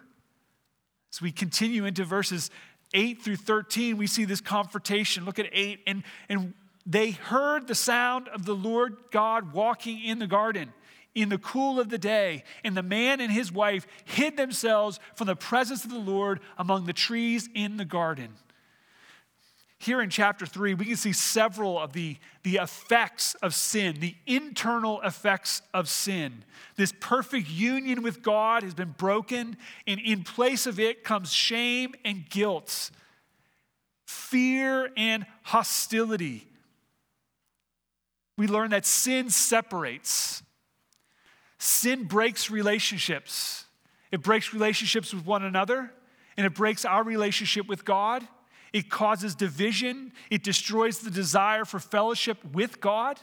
As 1.13 1.21
we 1.21 1.33
continue 1.33 1.85
into 1.85 2.05
verses 2.05 2.53
8 2.95 3.21
through 3.21 3.37
13, 3.37 3.97
we 3.97 4.07
see 4.07 4.25
this 4.25 4.41
confrontation. 4.41 5.25
Look 5.25 5.41
at 5.41 5.49
8. 5.51 5.81
And, 5.89 6.05
and 6.29 6.55
they 6.87 7.11
heard 7.11 7.67
the 7.67 7.75
sound 7.75 8.29
of 8.29 8.45
the 8.45 8.55
Lord 8.55 8.97
God 9.11 9.53
walking 9.53 10.01
in 10.01 10.21
the 10.21 10.29
garden 10.29 10.73
in 11.17 11.31
the 11.31 11.39
cool 11.39 11.81
of 11.81 11.89
the 11.89 11.99
day. 11.99 12.45
And 12.63 12.77
the 12.77 12.83
man 12.85 13.21
and 13.21 13.33
his 13.33 13.51
wife 13.51 13.85
hid 14.05 14.37
themselves 14.37 15.01
from 15.17 15.27
the 15.27 15.35
presence 15.35 15.85
of 15.85 15.91
the 15.91 15.99
Lord 15.99 16.39
among 16.57 16.87
the 16.87 16.93
trees 16.93 17.49
in 17.57 17.77
the 17.77 17.85
garden 17.85 18.37
here 19.81 20.03
in 20.03 20.11
chapter 20.11 20.45
3, 20.45 20.75
we 20.75 20.87
can 20.87 20.97
see 20.97 21.13
several 21.13 21.79
of 21.79 21.93
the, 21.93 22.17
the 22.43 22.57
effects 22.57 23.35
of 23.37 23.55
sin, 23.55 23.99
the 24.01 24.17
internal 24.27 25.01
effects 25.03 25.63
of 25.73 25.89
sin. 25.89 26.45
This 26.75 26.93
perfect 26.99 27.49
union 27.49 28.03
with 28.03 28.21
God 28.21 28.65
has 28.65 28.75
been 28.75 28.95
broken, 28.99 29.57
and 29.87 30.01
in 30.01 30.25
place 30.25 30.67
of 30.67 30.81
it 30.81 31.05
comes 31.05 31.33
shame 31.33 31.95
and 32.05 32.29
guilt, 32.29 32.91
fear 34.05 34.91
and 34.97 35.25
hostility. 35.43 36.49
we 38.37 38.49
learn 38.49 38.71
that 38.71 38.85
sin 38.85 39.31
separates. 39.31 40.43
Sin 41.59 42.05
breaks 42.05 42.51
relationships. 42.51 43.65
It 44.11 44.23
breaks 44.23 44.53
relationships 44.53 45.15
with 45.15 45.25
one 45.25 45.45
another, 45.45 45.93
and 46.37 46.47
it 46.47 46.55
breaks 46.55 46.85
our 46.85 47.05
relationship 47.05 47.69
with 47.69 47.85
God. 47.85 48.27
It 48.73 48.91
causes 48.91 49.35
division. 49.35 50.13
It 50.31 50.43
destroys 50.43 50.99
the 50.99 51.11
desire 51.11 51.65
for 51.65 51.79
fellowship 51.79 52.39
with 52.53 52.81
God. 52.81 53.21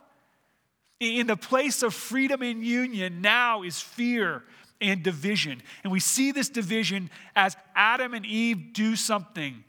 In 1.00 1.28
the 1.28 1.38
place 1.38 1.84
of 1.84 1.94
freedom 1.94 2.42
and 2.42 2.66
union, 2.66 3.22
now 3.22 3.64
is 3.64 3.80
fear 3.80 4.44
and 4.82 5.04
division. 5.04 5.62
And 5.84 5.92
we 5.92 6.00
see 6.00 6.32
this 6.32 6.50
division 6.50 7.10
as 7.36 7.56
Adam 7.76 8.14
and 8.14 8.26
Eve 8.26 8.74
do 8.74 8.96
something, 8.96 9.64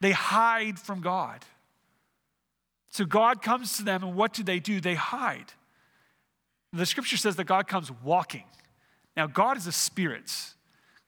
they 0.00 0.12
hide 0.12 0.78
from 0.78 1.00
God. 1.00 1.44
So 2.90 3.04
God 3.04 3.42
comes 3.42 3.76
to 3.76 3.84
them, 3.84 4.02
and 4.02 4.14
what 4.14 4.32
do 4.32 4.42
they 4.42 4.58
do? 4.58 4.80
They 4.80 4.94
hide. 4.94 5.52
The 6.72 6.86
scripture 6.86 7.16
says 7.16 7.36
that 7.36 7.44
God 7.44 7.68
comes 7.68 7.90
walking. 8.02 8.44
Now, 9.16 9.26
God 9.26 9.56
is 9.56 9.66
a 9.66 9.72
spirit, 9.72 10.32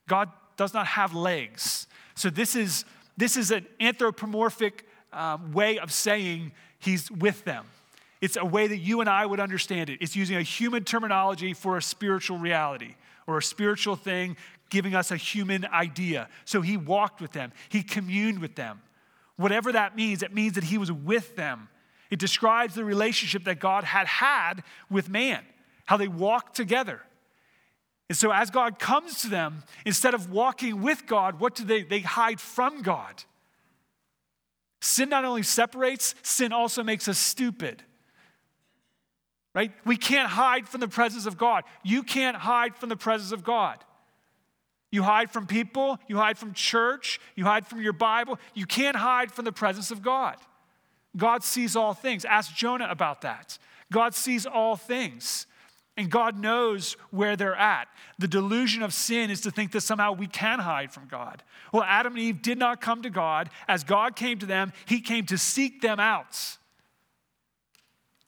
God 0.06 0.30
does 0.56 0.74
not 0.74 0.86
have 0.86 1.14
legs. 1.14 1.86
So, 2.14 2.30
this 2.30 2.56
is, 2.56 2.84
this 3.18 3.36
is 3.36 3.50
an 3.50 3.66
anthropomorphic 3.80 4.86
um, 5.12 5.52
way 5.52 5.78
of 5.78 5.92
saying 5.92 6.52
he's 6.78 7.10
with 7.10 7.44
them. 7.44 7.66
It's 8.20 8.36
a 8.36 8.44
way 8.44 8.68
that 8.68 8.78
you 8.78 9.00
and 9.00 9.10
I 9.10 9.26
would 9.26 9.40
understand 9.40 9.90
it. 9.90 9.98
It's 10.00 10.16
using 10.16 10.36
a 10.36 10.42
human 10.42 10.84
terminology 10.84 11.52
for 11.52 11.76
a 11.76 11.82
spiritual 11.82 12.38
reality 12.38 12.94
or 13.26 13.38
a 13.38 13.42
spiritual 13.42 13.96
thing, 13.96 14.36
giving 14.70 14.94
us 14.94 15.10
a 15.10 15.16
human 15.16 15.66
idea. 15.66 16.28
So 16.44 16.62
he 16.62 16.76
walked 16.76 17.20
with 17.20 17.32
them, 17.32 17.52
he 17.68 17.82
communed 17.82 18.38
with 18.38 18.54
them. 18.54 18.80
Whatever 19.36 19.72
that 19.72 19.96
means, 19.96 20.22
it 20.22 20.32
means 20.32 20.54
that 20.54 20.64
he 20.64 20.78
was 20.78 20.90
with 20.90 21.36
them. 21.36 21.68
It 22.10 22.18
describes 22.18 22.74
the 22.74 22.84
relationship 22.84 23.44
that 23.44 23.58
God 23.60 23.84
had 23.84 24.06
had 24.06 24.62
with 24.90 25.08
man, 25.08 25.44
how 25.86 25.96
they 25.96 26.08
walked 26.08 26.56
together. 26.56 27.02
And 28.08 28.16
so, 28.16 28.30
as 28.32 28.50
God 28.50 28.78
comes 28.78 29.20
to 29.22 29.28
them, 29.28 29.62
instead 29.84 30.14
of 30.14 30.30
walking 30.30 30.82
with 30.82 31.06
God, 31.06 31.40
what 31.40 31.54
do 31.54 31.64
they? 31.64 31.82
They 31.82 32.00
hide 32.00 32.40
from 32.40 32.82
God. 32.82 33.24
Sin 34.80 35.08
not 35.08 35.24
only 35.24 35.42
separates, 35.42 36.14
sin 36.22 36.52
also 36.52 36.82
makes 36.82 37.08
us 37.08 37.18
stupid. 37.18 37.82
Right? 39.54 39.72
We 39.84 39.96
can't 39.96 40.30
hide 40.30 40.68
from 40.68 40.80
the 40.80 40.88
presence 40.88 41.26
of 41.26 41.36
God. 41.36 41.64
You 41.82 42.02
can't 42.02 42.36
hide 42.36 42.76
from 42.76 42.88
the 42.88 42.96
presence 42.96 43.32
of 43.32 43.44
God. 43.44 43.78
You 44.90 45.02
hide 45.02 45.30
from 45.30 45.46
people, 45.46 45.98
you 46.08 46.16
hide 46.16 46.38
from 46.38 46.54
church, 46.54 47.20
you 47.34 47.44
hide 47.44 47.66
from 47.66 47.82
your 47.82 47.92
Bible. 47.92 48.38
You 48.54 48.66
can't 48.66 48.96
hide 48.96 49.30
from 49.32 49.44
the 49.44 49.52
presence 49.52 49.90
of 49.90 50.02
God. 50.02 50.36
God 51.16 51.42
sees 51.42 51.76
all 51.76 51.92
things. 51.92 52.24
Ask 52.24 52.54
Jonah 52.54 52.88
about 52.88 53.22
that. 53.22 53.58
God 53.92 54.14
sees 54.14 54.46
all 54.46 54.76
things. 54.76 55.46
And 55.98 56.08
God 56.08 56.38
knows 56.38 56.96
where 57.10 57.34
they're 57.34 57.56
at. 57.56 57.88
The 58.20 58.28
delusion 58.28 58.84
of 58.84 58.94
sin 58.94 59.32
is 59.32 59.40
to 59.40 59.50
think 59.50 59.72
that 59.72 59.80
somehow 59.80 60.12
we 60.12 60.28
can 60.28 60.60
hide 60.60 60.92
from 60.92 61.08
God. 61.08 61.42
Well, 61.72 61.82
Adam 61.82 62.12
and 62.12 62.22
Eve 62.22 62.40
did 62.40 62.56
not 62.56 62.80
come 62.80 63.02
to 63.02 63.10
God. 63.10 63.50
As 63.66 63.82
God 63.82 64.14
came 64.14 64.38
to 64.38 64.46
them, 64.46 64.72
He 64.86 65.00
came 65.00 65.26
to 65.26 65.36
seek 65.36 65.82
them 65.82 65.98
out. 65.98 66.38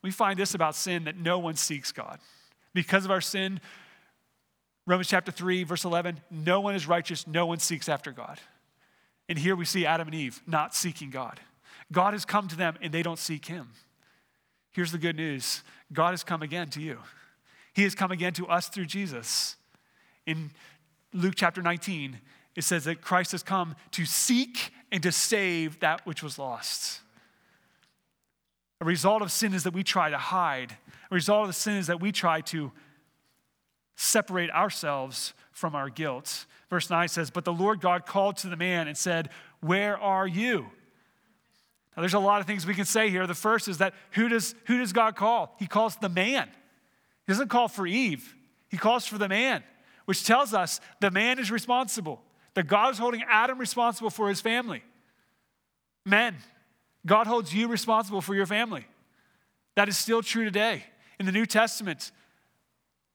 We 0.03 0.11
find 0.11 0.37
this 0.37 0.53
about 0.53 0.75
sin 0.75 1.05
that 1.05 1.17
no 1.17 1.39
one 1.39 1.55
seeks 1.55 1.93
God. 1.93 2.19
Because 2.75 3.05
of 3.05 3.13
our 3.13 3.21
sin, 3.21 3.61
Romans 4.85 5.07
chapter 5.07 5.31
3, 5.31 5.63
verse 5.63 5.85
11, 5.85 6.21
no 6.29 6.61
one 6.61 6.75
is 6.75 6.89
righteous, 6.89 7.25
no 7.29 7.47
one 7.47 7.61
seeks 7.61 7.89
after 7.89 8.11
God. 8.11 8.41
And 9.29 9.39
here 9.39 9.55
we 9.55 9.65
see 9.65 9.87
Adam 9.87 10.09
and 10.09 10.15
Eve 10.17 10.43
not 10.45 10.75
seeking 10.75 11.11
God. 11.11 11.39
God 11.93 12.15
has 12.15 12.25
come 12.25 12.49
to 12.49 12.57
them 12.57 12.77
and 12.83 12.93
they 12.93 13.05
don't 13.05 13.19
seek 13.19 13.47
him. 13.47 13.69
Here's 14.73 14.91
the 14.91 14.99
good 14.99 15.15
news 15.15 15.63
God 15.93 16.11
has 16.11 16.25
come 16.25 16.43
again 16.43 16.69
to 16.71 16.81
you. 16.81 16.99
He 17.81 17.85
has 17.85 17.95
come 17.95 18.13
again 18.13 18.35
to 18.35 18.47
us 18.47 18.69
through 18.69 18.85
Jesus. 18.85 19.57
In 20.27 20.51
Luke 21.15 21.33
chapter 21.35 21.63
19, 21.63 22.21
it 22.55 22.63
says 22.63 22.85
that 22.85 23.01
Christ 23.01 23.33
has 23.33 23.43
come 23.43 23.75
to 23.93 24.05
seek 24.05 24.71
and 24.93 25.03
to 25.03 25.11
save 25.11 25.81
that 25.81 26.05
which 26.05 26.23
was 26.23 26.39
lost. 26.39 27.01
A 28.83 28.85
result 28.85 29.23
of 29.23 29.33
sin 29.33 29.55
is 29.55 29.65
that 29.65 29.73
we 29.73 29.83
try 29.83 30.11
to 30.11 30.19
hide. 30.19 30.77
A 31.11 31.15
result 31.15 31.45
of 31.45 31.49
the 31.49 31.55
sin 31.55 31.77
is 31.77 31.87
that 31.87 32.03
we 32.03 32.13
try 32.13 32.43
to 32.43 32.71
separate 33.97 34.51
ourselves 34.51 35.33
from 35.51 35.75
our 35.75 35.89
guilt. 35.89 36.45
Verse 36.69 36.91
9 36.91 37.09
says, 37.09 37.31
But 37.31 37.47
the 37.47 37.53
Lord 37.55 37.81
God 37.81 38.05
called 38.05 38.37
to 38.39 38.49
the 38.49 38.59
man 38.59 38.89
and 38.89 38.99
said, 38.99 39.31
Where 39.61 39.97
are 39.97 40.27
you? 40.27 40.67
Now, 41.97 42.03
there's 42.03 42.13
a 42.13 42.19
lot 42.19 42.43
of 42.43 42.47
things 42.47 42.67
we 42.67 42.75
can 42.75 42.85
say 42.85 43.09
here. 43.09 43.27
The 43.27 43.33
first 43.33 43.69
is 43.69 43.79
that 43.79 43.95
who 44.11 44.29
does, 44.29 44.55
who 44.67 44.77
does 44.77 44.93
God 44.93 45.17
call? 45.17 45.57
He 45.59 45.67
calls 45.67 45.97
the 45.97 46.11
man. 46.11 46.51
He 47.31 47.33
doesn't 47.33 47.47
call 47.47 47.69
for 47.69 47.87
Eve, 47.87 48.35
he 48.71 48.77
calls 48.77 49.07
for 49.07 49.17
the 49.17 49.29
man, 49.29 49.63
which 50.05 50.25
tells 50.25 50.53
us 50.53 50.81
the 50.99 51.13
man 51.13 51.39
is 51.39 51.49
responsible, 51.49 52.21
that 52.55 52.67
God 52.67 52.93
is 52.93 52.99
holding 52.99 53.23
Adam 53.23 53.57
responsible 53.57 54.11
for 54.11 54.29
his 54.29 54.41
family. 54.41 54.83
Men, 56.05 56.35
God 57.07 57.29
holds 57.29 57.55
you 57.55 57.69
responsible 57.69 58.21
for 58.21 58.35
your 58.35 58.47
family. 58.47 58.85
That 59.77 59.89
is 59.89 59.97
still 59.97 60.23
true 60.23 60.43
today. 60.43 60.83
In 61.21 61.27
the 61.27 61.31
New 61.31 61.47
Testament, 61.47 62.11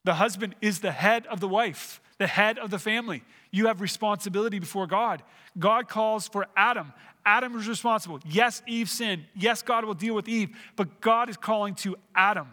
the 0.05 0.13
husband 0.13 0.55
is 0.61 0.79
the 0.79 0.93
head 0.93 1.27
of 1.27 1.41
the 1.41 1.49
wife, 1.49 1.99
the 2.17 2.27
head 2.27 2.57
of 2.57 2.71
the 2.71 2.79
family. 2.79 3.21
You 3.51 3.67
have 3.67 3.81
responsibility 3.81 4.59
before 4.59 4.87
God. 4.87 5.23
God 5.59 5.89
calls 5.89 6.29
for 6.29 6.47
Adam. 6.55 6.93
Adam 7.25 7.53
is 7.59 7.67
responsible. 7.67 8.21
Yes, 8.25 8.61
Eve 8.65 8.89
sinned. 8.89 9.25
Yes, 9.35 9.61
God 9.61 9.83
will 9.83 9.93
deal 9.93 10.15
with 10.15 10.29
Eve, 10.29 10.55
but 10.77 11.01
God 11.01 11.27
is 11.27 11.35
calling 11.35 11.75
to 11.75 11.97
Adam. 12.15 12.47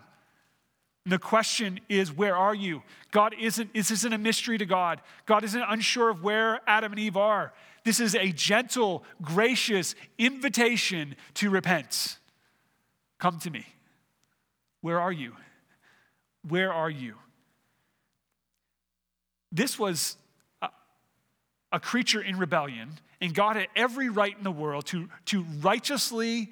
The 1.04 1.18
question 1.18 1.80
is, 1.88 2.12
where 2.12 2.36
are 2.36 2.54
you? 2.54 2.82
God 3.10 3.34
isn't, 3.40 3.74
this 3.74 3.90
isn't 3.90 4.12
a 4.12 4.18
mystery 4.18 4.56
to 4.58 4.66
God. 4.66 5.00
God 5.26 5.42
isn't 5.42 5.62
unsure 5.62 6.10
of 6.10 6.22
where 6.22 6.60
Adam 6.66 6.92
and 6.92 7.00
Eve 7.00 7.16
are. 7.16 7.52
This 7.84 7.98
is 7.98 8.14
a 8.14 8.30
gentle, 8.30 9.02
gracious 9.20 9.96
invitation 10.16 11.16
to 11.34 11.50
repent. 11.50 12.18
Come 13.18 13.40
to 13.40 13.50
me. 13.50 13.66
Where 14.80 15.00
are 15.00 15.10
you? 15.10 15.32
Where 16.48 16.72
are 16.72 16.90
you? 16.90 17.14
This 19.50 19.78
was 19.78 20.16
a, 20.60 20.70
a 21.72 21.80
creature 21.80 22.22
in 22.22 22.38
rebellion, 22.38 22.90
and 23.20 23.34
God 23.34 23.56
had 23.56 23.66
every 23.74 24.08
right 24.08 24.36
in 24.36 24.44
the 24.44 24.52
world 24.52 24.86
to, 24.86 25.08
to 25.26 25.42
righteously 25.60 26.50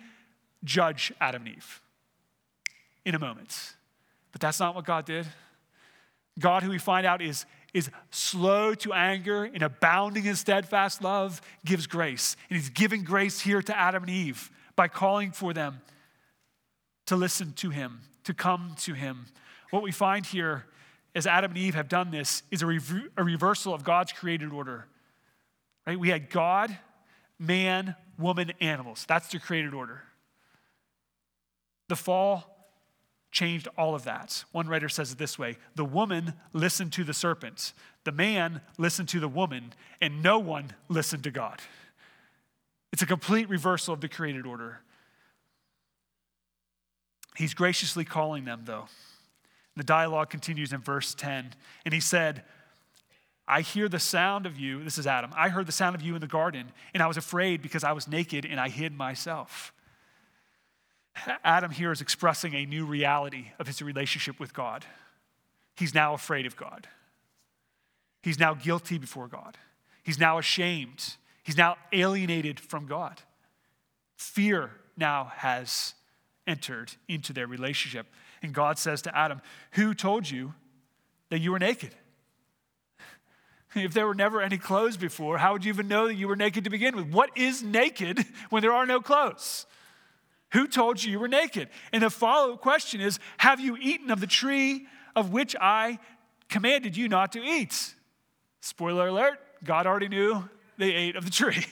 judge 0.65 1.13
Adam 1.21 1.47
and 1.47 1.57
Eve 1.57 1.81
in 3.05 3.15
a 3.15 3.19
moment. 3.19 3.75
But 4.33 4.40
that's 4.40 4.61
not 4.61 4.75
what 4.75 4.85
God 4.85 5.05
did. 5.05 5.27
God, 6.38 6.62
who 6.62 6.71
we 6.71 6.79
find 6.79 7.07
out 7.07 7.21
is, 7.21 7.47
is 7.75 7.90
slow 8.11 8.75
to 8.75 8.93
anger 8.93 9.45
and 9.45 9.62
abounding 9.62 10.25
in 10.25 10.37
steadfast 10.37 11.03
love, 11.03 11.40
gives 11.64 11.87
grace. 11.87 12.37
And 12.49 12.59
He's 12.59 12.71
giving 12.71 13.05
grace 13.05 13.40
here 13.40 13.62
to 13.62 13.77
Adam 13.77 14.05
and 14.05 14.11
Eve 14.11 14.51
by 14.77 14.88
calling 14.88 15.33
for 15.33 15.53
them 15.53 15.81
to 17.07 17.16
listen 17.16 17.53
to 17.55 17.71
Him, 17.71 18.01
to 18.25 18.35
come 18.35 18.75
to 18.81 18.95
Him. 18.95 19.27
What 19.71 19.83
we 19.83 19.93
find 19.93 20.25
here, 20.25 20.66
as 21.14 21.27
Adam 21.27 21.51
and 21.51 21.59
Eve 21.59 21.75
have 21.75 21.88
done 21.88 22.11
this, 22.11 22.43
is 22.51 22.62
a, 22.62 22.69
a 23.16 23.25
reversal 23.25 23.75
of 23.75 23.85
God's 23.85 24.12
created 24.12 24.53
order. 24.53 24.87
Right? 25.87 25.99
We 25.99 26.11
had 26.11 26.31
God, 26.31 26.77
man, 27.38 27.97
woman, 28.19 28.53
animals. 28.61 29.05
That's 29.09 29.29
the 29.29 29.38
created 29.38 29.75
order. 29.75 30.03
The 31.88 31.97
fall 31.97 32.50
changed 33.31 33.69
all 33.79 33.95
of 33.95 34.05
that. 34.05 34.45
One 34.53 34.69
writer 34.69 34.88
says 34.88 35.12
it 35.12 35.19
this 35.19 35.38
way 35.38 35.57
The 35.75 35.85
woman 35.85 36.35
listened 36.53 36.93
to 36.95 37.05
the 37.05 37.14
serpent, 37.14 37.73
the 38.05 38.12
man 38.12 38.61
listened 38.79 39.09
to 39.11 39.21
the 39.21 39.29
woman, 39.29 39.73
and 40.01 40.23
no 40.23 40.38
one 40.38 40.73
listened 40.88 41.25
to 41.25 41.31
God. 41.31 41.61
It's 42.93 43.03
a 43.03 43.07
complete 43.07 43.49
reversal 43.49 43.95
of 43.95 44.01
the 44.01 44.09
created 44.09 44.47
order. 44.47 44.81
He's 47.37 47.55
graciously 47.55 48.05
calling 48.05 48.45
them, 48.45 48.62
though. 48.64 48.87
The 49.77 49.85
dialogue 49.85 50.31
continues 50.31 50.73
in 50.73 50.81
verse 50.81 51.14
10. 51.14 51.55
And 51.85 51.95
he 51.95 52.01
said, 52.01 52.43
I 53.47 53.62
hear 53.62 53.88
the 53.88 53.99
sound 53.99 54.47
of 54.47 54.59
you. 54.59 54.85
This 54.85 54.99
is 54.99 55.07
Adam. 55.07 55.33
I 55.37 55.49
heard 55.49 55.66
the 55.66 55.73
sound 55.73 55.95
of 55.97 56.03
you 56.03 56.14
in 56.14 56.21
the 56.21 56.27
garden, 56.27 56.71
and 56.93 57.03
I 57.03 57.07
was 57.07 57.16
afraid 57.16 57.62
because 57.62 57.83
I 57.83 57.93
was 57.93 58.07
naked 58.07 58.45
and 58.45 58.61
I 58.61 58.69
hid 58.69 58.97
myself. 58.97 59.73
Adam 61.44 61.70
here 61.70 61.92
is 61.92 62.00
expressing 62.00 62.54
a 62.54 62.66
new 62.66 62.85
reality 62.87 63.52
of 63.59 63.66
his 63.66 63.83
relationship 63.83 64.38
with 64.40 64.54
God. 64.54 64.85
He's 65.76 65.94
now 65.94 66.14
afraid 66.14 66.46
of 66.46 66.56
God. 66.56 66.88
He's 68.22 68.38
now 68.38 68.54
guilty 68.54 68.98
before 68.98 69.28
God. 69.28 69.56
He's 70.02 70.18
now 70.18 70.38
ashamed. 70.38 71.16
He's 71.42 71.56
now 71.56 71.76
alienated 71.92 72.61
from 72.61 72.87
God. 72.87 73.20
Fear 74.16 74.70
now 74.96 75.33
has 75.37 75.94
entered 76.46 76.92
into 77.09 77.33
their 77.33 77.46
relationship. 77.46 78.06
And 78.42 78.52
God 78.52 78.78
says 78.78 79.02
to 79.02 79.16
Adam, 79.16 79.40
Who 79.72 79.94
told 79.94 80.28
you 80.28 80.54
that 81.30 81.40
you 81.40 81.52
were 81.52 81.59
naked? 81.59 81.94
If 83.72 83.94
there 83.94 84.04
were 84.04 84.16
never 84.16 84.42
any 84.42 84.59
clothes 84.59 84.96
before, 84.96 85.38
how 85.38 85.52
would 85.52 85.64
you 85.64 85.72
even 85.72 85.87
know 85.87 86.09
that 86.09 86.16
you 86.16 86.26
were 86.26 86.35
naked 86.35 86.64
to 86.64 86.70
begin 86.70 86.96
with? 86.96 87.12
What 87.12 87.30
is 87.37 87.62
naked 87.62 88.18
when 88.50 88.62
there 88.62 88.72
are 88.72 88.85
no 88.85 89.00
clothes? 89.00 89.64
Who 90.53 90.67
told 90.67 91.03
you 91.03 91.13
you 91.13 91.21
were 91.21 91.29
naked? 91.29 91.69
And 91.93 92.03
the 92.03 92.11
follow 92.11 92.55
up 92.55 92.61
question 92.61 93.01
is 93.01 93.19
Have 93.39 93.61
you 93.61 93.77
eaten 93.81 94.11
of 94.11 94.21
the 94.21 94.27
tree 94.27 94.87
of 95.15 95.33
which 95.33 95.57
I 95.61 95.99
commanded 96.49 96.97
you 96.97 97.09
not 97.09 97.33
to 97.33 97.43
eat? 97.43 97.95
Spoiler 98.61 99.09
alert, 99.09 99.39
God 99.65 99.87
already 99.87 100.09
knew 100.09 100.49
they 100.77 100.93
ate 100.93 101.17
of 101.17 101.25
the 101.25 101.31
tree. 101.31 101.65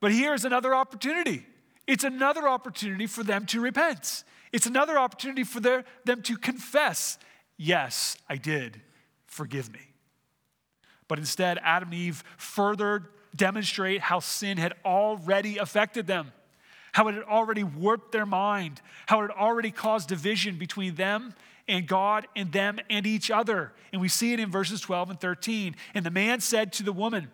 But 0.00 0.12
here's 0.12 0.44
another 0.44 0.74
opportunity 0.74 1.44
it's 1.86 2.04
another 2.04 2.48
opportunity 2.48 3.06
for 3.06 3.22
them 3.22 3.46
to 3.46 3.60
repent. 3.60 4.24
It's 4.52 4.66
another 4.66 4.98
opportunity 4.98 5.44
for 5.44 5.60
their, 5.60 5.84
them 6.04 6.22
to 6.22 6.36
confess, 6.36 7.18
Yes, 7.62 8.16
I 8.26 8.36
did. 8.36 8.80
Forgive 9.26 9.70
me. 9.70 9.80
But 11.08 11.18
instead, 11.18 11.58
Adam 11.62 11.90
and 11.90 11.98
Eve 11.98 12.24
further 12.38 13.10
demonstrate 13.36 14.00
how 14.00 14.20
sin 14.20 14.56
had 14.56 14.72
already 14.82 15.58
affected 15.58 16.06
them, 16.06 16.32
how 16.92 17.08
it 17.08 17.14
had 17.14 17.24
already 17.24 17.64
warped 17.64 18.12
their 18.12 18.26
mind, 18.26 18.80
how 19.06 19.20
it 19.20 19.30
had 19.30 19.36
already 19.36 19.70
caused 19.70 20.08
division 20.08 20.56
between 20.56 20.94
them 20.94 21.34
and 21.68 21.86
God 21.86 22.26
and 22.34 22.52
them 22.52 22.78
and 22.88 23.06
each 23.06 23.30
other. 23.30 23.72
And 23.92 24.00
we 24.00 24.08
see 24.08 24.32
it 24.32 24.40
in 24.40 24.50
verses 24.50 24.80
12 24.80 25.10
and 25.10 25.20
13. 25.20 25.76
And 25.94 26.04
the 26.04 26.10
man 26.10 26.40
said 26.40 26.72
to 26.74 26.82
the 26.82 26.92
woman, 26.92 27.30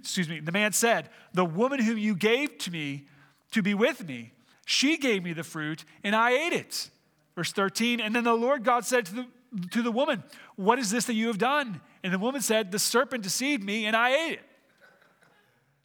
excuse 0.00 0.28
me, 0.28 0.40
the 0.40 0.52
man 0.52 0.72
said, 0.72 1.08
The 1.32 1.44
woman 1.44 1.80
whom 1.80 1.98
you 1.98 2.14
gave 2.14 2.58
to 2.58 2.70
me 2.70 3.06
to 3.52 3.62
be 3.62 3.74
with 3.74 4.06
me, 4.06 4.32
she 4.66 4.96
gave 4.96 5.22
me 5.22 5.32
the 5.32 5.44
fruit 5.44 5.84
and 6.02 6.14
I 6.14 6.32
ate 6.32 6.52
it. 6.52 6.90
Verse 7.34 7.52
13, 7.52 8.00
and 8.00 8.14
then 8.14 8.24
the 8.24 8.34
Lord 8.34 8.62
God 8.62 8.84
said 8.84 9.06
to 9.06 9.14
the, 9.14 9.26
to 9.72 9.82
the 9.82 9.90
woman, 9.90 10.22
What 10.56 10.78
is 10.78 10.90
this 10.90 11.06
that 11.06 11.14
you 11.14 11.28
have 11.28 11.38
done? 11.38 11.80
And 12.02 12.12
the 12.12 12.18
woman 12.18 12.40
said, 12.40 12.70
The 12.70 12.78
serpent 12.78 13.22
deceived 13.22 13.62
me 13.62 13.86
and 13.86 13.96
I 13.96 14.28
ate 14.28 14.32
it. 14.34 14.42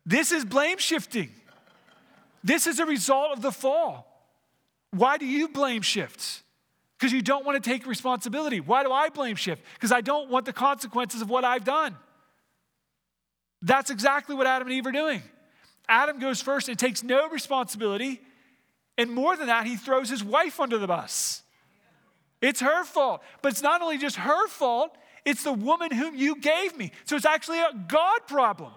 This 0.05 0.31
is 0.31 0.45
blame 0.45 0.77
shifting. 0.77 1.31
This 2.43 2.67
is 2.67 2.79
a 2.79 2.85
result 2.85 3.31
of 3.31 3.41
the 3.41 3.51
fall. 3.51 4.05
Why 4.91 5.17
do 5.17 5.25
you 5.25 5.49
blame 5.49 5.81
shift? 5.81 6.43
Because 6.97 7.13
you 7.13 7.21
don't 7.21 7.45
want 7.45 7.61
to 7.61 7.69
take 7.69 7.85
responsibility. 7.85 8.59
Why 8.59 8.83
do 8.83 8.91
I 8.91 9.09
blame 9.09 9.35
shift? 9.35 9.63
Because 9.75 9.91
I 9.91 10.01
don't 10.01 10.29
want 10.29 10.45
the 10.45 10.53
consequences 10.53 11.21
of 11.21 11.29
what 11.29 11.45
I've 11.45 11.63
done. 11.63 11.95
That's 13.61 13.89
exactly 13.89 14.35
what 14.35 14.47
Adam 14.47 14.67
and 14.67 14.75
Eve 14.75 14.85
are 14.87 14.91
doing. 14.91 15.21
Adam 15.87 16.19
goes 16.19 16.41
first 16.41 16.69
and 16.69 16.77
takes 16.77 17.03
no 17.03 17.29
responsibility. 17.29 18.21
And 18.97 19.11
more 19.11 19.35
than 19.37 19.47
that, 19.47 19.65
he 19.65 19.75
throws 19.75 20.09
his 20.09 20.23
wife 20.23 20.59
under 20.59 20.77
the 20.77 20.87
bus. 20.87 21.43
It's 22.41 22.61
her 22.61 22.83
fault. 22.83 23.21
But 23.41 23.53
it's 23.53 23.61
not 23.61 23.81
only 23.81 23.97
just 23.97 24.17
her 24.17 24.47
fault, 24.47 24.95
it's 25.25 25.43
the 25.43 25.53
woman 25.53 25.91
whom 25.91 26.15
you 26.15 26.35
gave 26.35 26.77
me. 26.77 26.91
So 27.05 27.15
it's 27.15 27.25
actually 27.25 27.59
a 27.59 27.71
God 27.87 28.19
problem. 28.27 28.71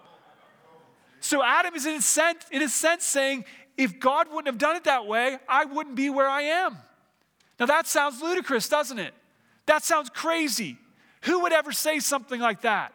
So 1.22 1.42
Adam 1.42 1.74
is 1.74 1.86
in 1.86 1.94
a 1.94 2.02
sense, 2.02 2.44
in 2.50 2.62
a 2.62 2.68
sense 2.68 3.04
saying, 3.04 3.44
if 3.78 4.00
God 4.00 4.26
wouldn't 4.28 4.48
have 4.48 4.58
done 4.58 4.74
it 4.76 4.84
that 4.84 5.06
way, 5.06 5.38
I 5.48 5.64
wouldn't 5.64 5.94
be 5.94 6.10
where 6.10 6.28
I 6.28 6.42
am. 6.42 6.76
Now 7.60 7.66
that 7.66 7.86
sounds 7.86 8.20
ludicrous, 8.20 8.68
doesn't 8.68 8.98
it? 8.98 9.14
That 9.66 9.84
sounds 9.84 10.10
crazy. 10.10 10.76
Who 11.22 11.42
would 11.42 11.52
ever 11.52 11.70
say 11.70 12.00
something 12.00 12.40
like 12.40 12.62
that? 12.62 12.92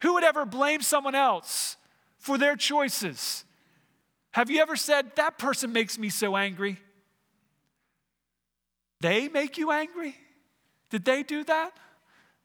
Who 0.00 0.14
would 0.14 0.24
ever 0.24 0.46
blame 0.46 0.80
someone 0.80 1.14
else 1.14 1.76
for 2.18 2.38
their 2.38 2.56
choices? 2.56 3.44
Have 4.30 4.48
you 4.48 4.62
ever 4.62 4.74
said, 4.74 5.14
That 5.16 5.36
person 5.36 5.74
makes 5.74 5.98
me 5.98 6.08
so 6.08 6.36
angry? 6.36 6.78
They 9.00 9.28
make 9.28 9.58
you 9.58 9.70
angry? 9.70 10.16
Did 10.88 11.04
they 11.04 11.22
do 11.22 11.44
that? 11.44 11.72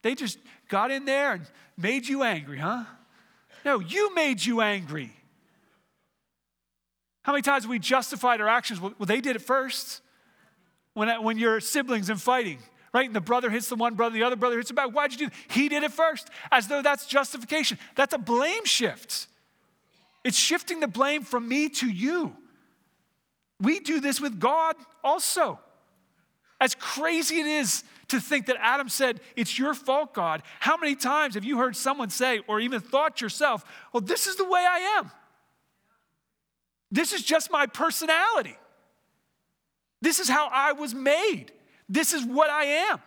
They 0.01 0.15
just 0.15 0.37
got 0.67 0.91
in 0.91 1.05
there 1.05 1.31
and 1.31 1.45
made 1.77 2.07
you 2.07 2.23
angry, 2.23 2.57
huh? 2.57 2.83
No, 3.67 3.80
you 3.80 4.15
made 4.15 4.45
you 4.45 4.62
angry. 4.62 5.12
How 7.23 7.34
many 7.34 7.41
times 7.41 7.67
we 7.67 7.80
justified 7.80 8.39
our 8.39 8.47
actions? 8.47 8.80
Well, 8.80 8.93
they 8.99 9.19
did 9.19 9.36
it 9.36 9.41
first. 9.41 9.99
When, 10.93 11.10
when 11.21 11.38
your 11.38 11.60
siblings 11.60 12.10
and 12.10 12.19
fighting, 12.19 12.60
right? 12.93 13.06
And 13.06 13.13
the 13.13 13.19
brother 13.19 13.49
hits 13.49 13.67
the 13.67 13.75
one 13.75 13.95
brother, 13.95 14.13
the 14.13 14.23
other 14.23 14.38
brother 14.38 14.56
hits 14.56 14.69
the 14.69 14.73
back. 14.73 14.91
Why'd 14.91 15.12
you 15.12 15.17
do 15.17 15.25
that? 15.25 15.34
He 15.49 15.67
did 15.67 15.84
it 15.84 15.91
first, 15.91 16.30
as 16.49 16.69
though 16.69 16.82
that's 16.82 17.08
justification. 17.08 17.77
That's 17.95 18.13
a 18.13 18.17
blame 18.17 18.63
shift. 18.63 19.27
It's 20.23 20.38
shifting 20.38 20.80
the 20.80 20.88
blame 20.88 21.23
from 21.23 21.45
me 21.45 21.67
to 21.67 21.89
you. 21.89 22.38
We 23.60 23.82
do 23.82 23.99
this 23.99 24.21
with 24.21 24.39
God 24.39 24.77
also. 25.03 25.60
As 26.62 26.73
crazy 26.73 27.41
it 27.41 27.47
is 27.47 27.84
to 28.09 28.19
think 28.19 28.45
that 28.47 28.57
Adam 28.59 28.89
said, 28.89 29.19
It's 29.35 29.57
your 29.57 29.73
fault, 29.73 30.13
God, 30.13 30.43
how 30.59 30.77
many 30.77 30.95
times 30.95 31.35
have 31.35 31.43
you 31.43 31.57
heard 31.57 31.75
someone 31.75 32.09
say, 32.09 32.41
or 32.47 32.59
even 32.59 32.79
thought 32.79 33.21
yourself, 33.21 33.65
Well, 33.93 34.01
this 34.01 34.27
is 34.27 34.35
the 34.35 34.45
way 34.45 34.65
I 34.67 34.97
am? 34.97 35.11
This 36.91 37.11
is 37.13 37.23
just 37.23 37.51
my 37.51 37.65
personality. 37.65 38.55
This 40.01 40.19
is 40.19 40.29
how 40.29 40.49
I 40.51 40.73
was 40.73 40.93
made. 40.93 41.51
This 41.89 42.13
is 42.13 42.23
what 42.25 42.49
I 42.49 42.63
am. 42.89 43.01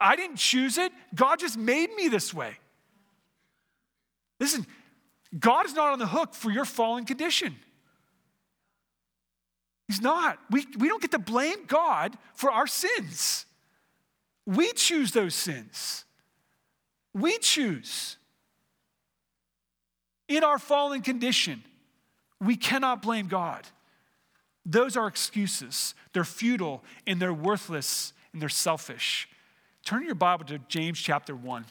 I 0.00 0.16
didn't 0.16 0.36
choose 0.36 0.78
it, 0.78 0.92
God 1.14 1.40
just 1.40 1.56
made 1.56 1.92
me 1.94 2.08
this 2.08 2.34
way. 2.34 2.58
Listen, 4.38 4.66
God 5.38 5.66
is 5.66 5.74
not 5.74 5.92
on 5.92 5.98
the 5.98 6.06
hook 6.06 6.34
for 6.34 6.50
your 6.50 6.66
fallen 6.66 7.04
condition. 7.06 7.56
He's 9.88 10.00
not. 10.00 10.38
We, 10.50 10.66
we 10.78 10.88
don't 10.88 11.00
get 11.00 11.12
to 11.12 11.18
blame 11.18 11.64
God 11.66 12.16
for 12.34 12.50
our 12.50 12.66
sins. 12.66 13.45
We 14.46 14.72
choose 14.72 15.12
those 15.12 15.34
sins. 15.34 16.04
We 17.12 17.38
choose. 17.38 18.16
In 20.28 20.44
our 20.44 20.58
fallen 20.58 21.02
condition, 21.02 21.62
we 22.40 22.56
cannot 22.56 23.02
blame 23.02 23.26
God. 23.26 23.66
Those 24.64 24.96
are 24.96 25.06
excuses. 25.06 25.94
They're 26.12 26.24
futile 26.24 26.82
and 27.06 27.20
they're 27.20 27.34
worthless 27.34 28.12
and 28.32 28.40
they're 28.42 28.48
selfish. 28.48 29.28
Turn 29.84 30.04
your 30.04 30.16
Bible 30.16 30.44
to 30.46 30.58
James 30.68 30.98
chapter 30.98 31.34
1. 31.34 31.64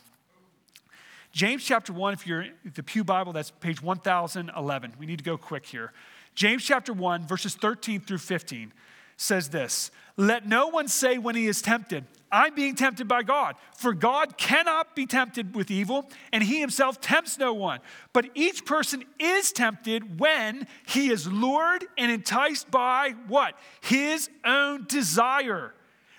James 1.33 1.65
chapter 1.65 1.91
1, 1.91 2.13
if 2.13 2.25
you're 2.25 2.45
the 2.75 2.81
Pew 2.81 3.03
Bible, 3.03 3.33
that's 3.33 3.51
page 3.51 3.81
1011. 3.81 4.93
We 4.97 5.05
need 5.05 5.17
to 5.17 5.23
go 5.23 5.37
quick 5.37 5.65
here. 5.65 5.91
James 6.33 6.63
chapter 6.63 6.93
1, 6.93 7.27
verses 7.27 7.55
13 7.55 7.99
through 7.99 8.19
15 8.19 8.71
says 9.17 9.49
this 9.49 9.91
Let 10.17 10.47
no 10.47 10.67
one 10.67 10.87
say 10.87 11.17
when 11.17 11.35
he 11.35 11.47
is 11.47 11.61
tempted, 11.61 12.05
I'm 12.31 12.53
being 12.53 12.75
tempted 12.75 13.07
by 13.07 13.23
God. 13.23 13.55
For 13.77 13.93
God 13.93 14.37
cannot 14.37 14.95
be 14.95 15.05
tempted 15.05 15.55
with 15.55 15.71
evil, 15.71 16.09
and 16.33 16.43
he 16.43 16.59
himself 16.59 16.99
tempts 16.99 17.37
no 17.37 17.53
one. 17.53 17.79
But 18.13 18.29
each 18.33 18.65
person 18.65 19.05
is 19.19 19.51
tempted 19.51 20.19
when 20.19 20.67
he 20.87 21.11
is 21.11 21.27
lured 21.27 21.85
and 21.97 22.11
enticed 22.11 22.69
by 22.71 23.15
what? 23.27 23.57
His 23.81 24.29
own 24.43 24.85
desire. 24.87 25.73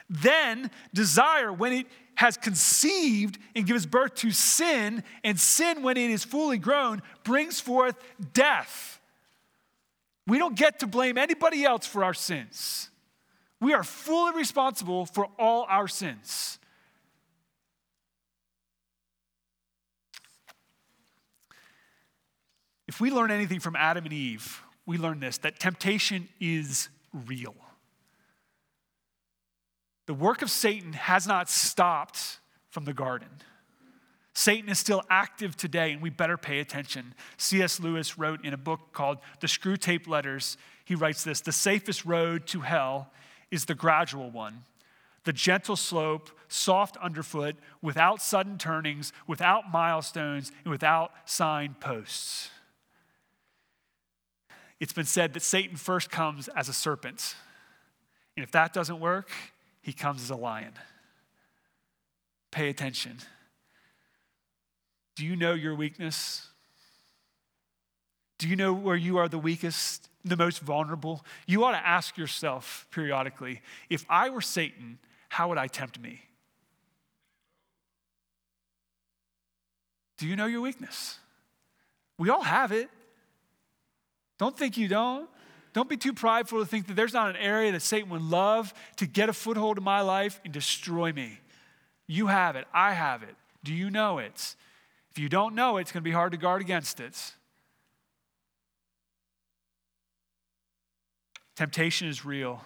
Then, 0.08 0.70
desire, 0.94 1.52
when 1.52 1.72
it 1.72 1.86
has 2.14 2.36
conceived 2.36 3.38
and 3.54 3.66
gives 3.66 3.84
birth 3.84 4.14
to 4.14 4.30
sin, 4.30 5.02
and 5.22 5.38
sin, 5.38 5.82
when 5.82 5.96
it 5.96 6.10
is 6.10 6.24
fully 6.24 6.58
grown, 6.58 7.02
brings 7.24 7.60
forth 7.60 7.96
death. 8.32 8.95
We 10.26 10.38
don't 10.38 10.56
get 10.56 10.80
to 10.80 10.86
blame 10.86 11.18
anybody 11.18 11.64
else 11.64 11.86
for 11.86 12.02
our 12.02 12.14
sins. 12.14 12.90
We 13.60 13.72
are 13.72 13.84
fully 13.84 14.36
responsible 14.36 15.06
for 15.06 15.28
all 15.38 15.66
our 15.68 15.88
sins. 15.88 16.58
If 22.88 23.00
we 23.00 23.10
learn 23.10 23.30
anything 23.30 23.60
from 23.60 23.76
Adam 23.76 24.04
and 24.04 24.12
Eve, 24.12 24.62
we 24.84 24.98
learn 24.98 25.20
this 25.20 25.38
that 25.38 25.58
temptation 25.58 26.28
is 26.40 26.88
real. 27.12 27.54
The 30.06 30.14
work 30.14 30.42
of 30.42 30.50
Satan 30.50 30.92
has 30.92 31.26
not 31.26 31.48
stopped 31.48 32.38
from 32.70 32.84
the 32.84 32.92
garden. 32.92 33.28
Satan 34.36 34.68
is 34.68 34.78
still 34.78 35.02
active 35.08 35.56
today, 35.56 35.92
and 35.92 36.02
we 36.02 36.10
better 36.10 36.36
pay 36.36 36.58
attention. 36.58 37.14
C.S. 37.38 37.80
Lewis 37.80 38.18
wrote 38.18 38.44
in 38.44 38.52
a 38.52 38.58
book 38.58 38.92
called 38.92 39.16
The 39.40 39.46
Screwtape 39.46 40.06
Letters, 40.06 40.58
he 40.84 40.94
writes 40.94 41.24
this 41.24 41.40
The 41.40 41.52
safest 41.52 42.04
road 42.04 42.46
to 42.48 42.60
hell 42.60 43.10
is 43.50 43.64
the 43.64 43.74
gradual 43.74 44.30
one, 44.30 44.64
the 45.24 45.32
gentle 45.32 45.74
slope, 45.74 46.28
soft 46.48 46.98
underfoot, 46.98 47.56
without 47.80 48.20
sudden 48.20 48.58
turnings, 48.58 49.10
without 49.26 49.72
milestones, 49.72 50.52
and 50.64 50.70
without 50.70 51.12
signposts. 51.24 52.50
It's 54.78 54.92
been 54.92 55.06
said 55.06 55.32
that 55.32 55.42
Satan 55.42 55.78
first 55.78 56.10
comes 56.10 56.48
as 56.48 56.68
a 56.68 56.74
serpent. 56.74 57.36
And 58.36 58.44
if 58.44 58.50
that 58.50 58.74
doesn't 58.74 59.00
work, 59.00 59.30
he 59.80 59.94
comes 59.94 60.22
as 60.22 60.28
a 60.28 60.36
lion. 60.36 60.74
Pay 62.50 62.68
attention. 62.68 63.16
Do 65.16 65.24
you 65.24 65.34
know 65.34 65.54
your 65.54 65.74
weakness? 65.74 66.46
Do 68.38 68.48
you 68.48 68.56
know 68.56 68.72
where 68.72 68.96
you 68.96 69.16
are 69.16 69.28
the 69.28 69.38
weakest, 69.38 70.08
the 70.24 70.36
most 70.36 70.60
vulnerable? 70.60 71.24
You 71.46 71.64
ought 71.64 71.72
to 71.72 71.86
ask 71.86 72.18
yourself 72.18 72.86
periodically 72.90 73.62
if 73.88 74.04
I 74.08 74.28
were 74.28 74.42
Satan, 74.42 74.98
how 75.30 75.48
would 75.48 75.58
I 75.58 75.66
tempt 75.66 75.98
me? 75.98 76.20
Do 80.18 80.26
you 80.26 80.36
know 80.36 80.46
your 80.46 80.60
weakness? 80.60 81.18
We 82.18 82.30
all 82.30 82.42
have 82.42 82.72
it. 82.72 82.88
Don't 84.38 84.56
think 84.56 84.76
you 84.76 84.88
don't. 84.88 85.28
don't 85.72 85.88
be 85.88 85.96
too 85.96 86.12
prideful 86.12 86.60
to 86.60 86.66
think 86.66 86.86
that 86.86 86.96
there's 86.96 87.12
not 87.12 87.30
an 87.30 87.36
area 87.36 87.72
that 87.72 87.82
Satan 87.82 88.08
would 88.10 88.22
love 88.22 88.72
to 88.96 89.06
get 89.06 89.28
a 89.28 89.32
foothold 89.32 89.78
in 89.78 89.84
my 89.84 90.00
life 90.00 90.40
and 90.44 90.52
destroy 90.52 91.12
me. 91.12 91.38
You 92.06 92.28
have 92.28 92.56
it. 92.56 92.66
I 92.72 92.92
have 92.92 93.22
it. 93.22 93.34
Do 93.64 93.74
you 93.74 93.90
know 93.90 94.18
it? 94.18 94.56
If 95.16 95.20
you 95.22 95.30
don't 95.30 95.54
know 95.54 95.78
it, 95.78 95.80
it's 95.80 95.92
going 95.92 96.02
to 96.02 96.04
be 96.04 96.12
hard 96.12 96.32
to 96.32 96.36
guard 96.36 96.60
against 96.60 97.00
it. 97.00 97.16
Temptation 101.56 102.06
is 102.06 102.26
real, 102.26 102.62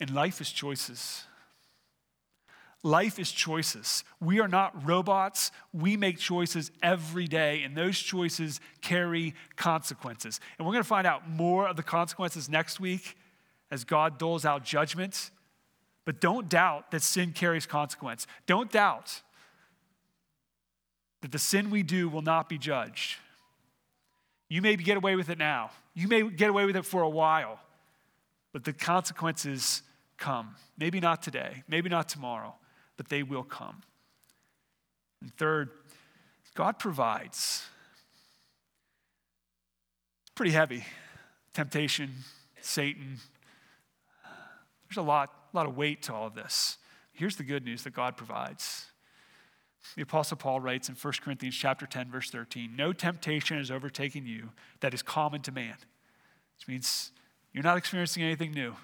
and 0.00 0.08
life 0.08 0.40
is 0.40 0.50
choices. 0.50 1.24
Life 2.82 3.18
is 3.18 3.30
choices. 3.30 4.04
We 4.22 4.40
are 4.40 4.48
not 4.48 4.86
robots. 4.86 5.50
We 5.74 5.98
make 5.98 6.16
choices 6.16 6.70
every 6.82 7.26
day, 7.26 7.62
and 7.62 7.76
those 7.76 7.98
choices 7.98 8.58
carry 8.80 9.34
consequences. 9.54 10.40
And 10.56 10.66
we're 10.66 10.72
going 10.72 10.82
to 10.82 10.88
find 10.88 11.06
out 11.06 11.28
more 11.28 11.68
of 11.68 11.76
the 11.76 11.82
consequences 11.82 12.48
next 12.48 12.80
week 12.80 13.18
as 13.70 13.84
God 13.84 14.16
doles 14.16 14.46
out 14.46 14.64
judgment. 14.64 15.30
But 16.06 16.22
don't 16.22 16.48
doubt 16.48 16.90
that 16.92 17.02
sin 17.02 17.32
carries 17.32 17.66
consequence. 17.66 18.26
Don't 18.46 18.72
doubt 18.72 19.20
that 21.24 21.32
the 21.32 21.38
sin 21.38 21.70
we 21.70 21.82
do 21.82 22.08
will 22.08 22.22
not 22.22 22.48
be 22.50 22.58
judged. 22.58 23.16
You 24.48 24.60
may 24.60 24.76
get 24.76 24.98
away 24.98 25.16
with 25.16 25.30
it 25.30 25.38
now, 25.38 25.70
you 25.94 26.06
may 26.06 26.28
get 26.28 26.50
away 26.50 26.66
with 26.66 26.76
it 26.76 26.84
for 26.84 27.02
a 27.02 27.08
while, 27.08 27.58
but 28.52 28.64
the 28.64 28.72
consequences 28.72 29.82
come. 30.18 30.54
Maybe 30.76 31.00
not 31.00 31.22
today, 31.22 31.64
maybe 31.66 31.88
not 31.88 32.08
tomorrow 32.08 32.54
but 32.96 33.08
they 33.08 33.22
will 33.22 33.42
come. 33.42 33.82
And 35.20 35.34
third, 35.36 35.70
God 36.54 36.78
provides. 36.78 37.64
Pretty 40.34 40.52
heavy. 40.52 40.84
Temptation, 41.52 42.10
Satan. 42.60 43.18
There's 44.88 44.98
a 44.98 45.02
lot, 45.02 45.30
a 45.52 45.56
lot 45.56 45.66
of 45.66 45.76
weight 45.76 46.02
to 46.02 46.14
all 46.14 46.26
of 46.26 46.34
this. 46.34 46.78
Here's 47.12 47.36
the 47.36 47.44
good 47.44 47.64
news 47.64 47.84
that 47.84 47.92
God 47.92 48.16
provides. 48.16 48.86
The 49.96 50.02
apostle 50.02 50.36
Paul 50.36 50.60
writes 50.60 50.88
in 50.88 50.94
1 50.94 51.12
Corinthians 51.22 51.54
chapter 51.54 51.86
10 51.86 52.10
verse 52.10 52.30
13, 52.30 52.74
"No 52.74 52.92
temptation 52.92 53.58
has 53.58 53.70
overtaken 53.70 54.26
you 54.26 54.52
that 54.80 54.94
is 54.94 55.02
common 55.02 55.42
to 55.42 55.52
man." 55.52 55.76
Which 56.56 56.68
means 56.68 57.12
you're 57.52 57.62
not 57.62 57.76
experiencing 57.76 58.22
anything 58.22 58.52
new. 58.52 58.76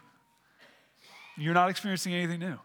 You're 1.36 1.54
not 1.54 1.70
experiencing 1.70 2.14
anything 2.14 2.40
new. 2.40 2.58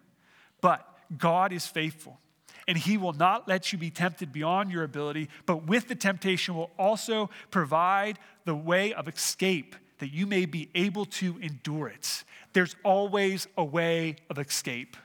But 0.61 0.87
God 1.17 1.53
is 1.53 1.65
faithful, 1.67 2.19
and 2.67 2.77
He 2.77 2.97
will 2.97 3.13
not 3.13 3.47
let 3.47 3.71
you 3.71 3.79
be 3.79 3.89
tempted 3.89 4.31
beyond 4.31 4.71
your 4.71 4.83
ability, 4.83 5.29
but 5.45 5.63
with 5.63 5.87
the 5.87 5.95
temptation 5.95 6.55
will 6.55 6.71
also 6.77 7.29
provide 7.51 8.19
the 8.43 8.55
way 8.55 8.93
of 8.93 9.07
escape 9.07 9.75
that 9.99 10.09
you 10.09 10.27
may 10.27 10.45
be 10.45 10.69
able 10.75 11.05
to 11.05 11.37
endure 11.39 11.87
it. 11.87 12.23
There's 12.53 12.75
always 12.83 13.47
a 13.57 13.63
way 13.63 14.17
of 14.29 14.37
escape. 14.37 14.97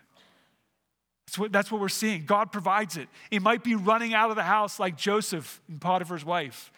That's 1.30 1.38
what, 1.38 1.52
that's 1.52 1.70
what 1.70 1.80
we're 1.80 1.88
seeing. 1.88 2.24
God 2.24 2.50
provides 2.50 2.96
it. 2.96 3.08
It 3.30 3.40
might 3.40 3.62
be 3.62 3.76
running 3.76 4.14
out 4.14 4.30
of 4.30 4.36
the 4.36 4.42
house 4.42 4.80
like 4.80 4.96
Joseph 4.96 5.60
and 5.68 5.80
Potiphar's 5.80 6.24
wife. 6.24 6.72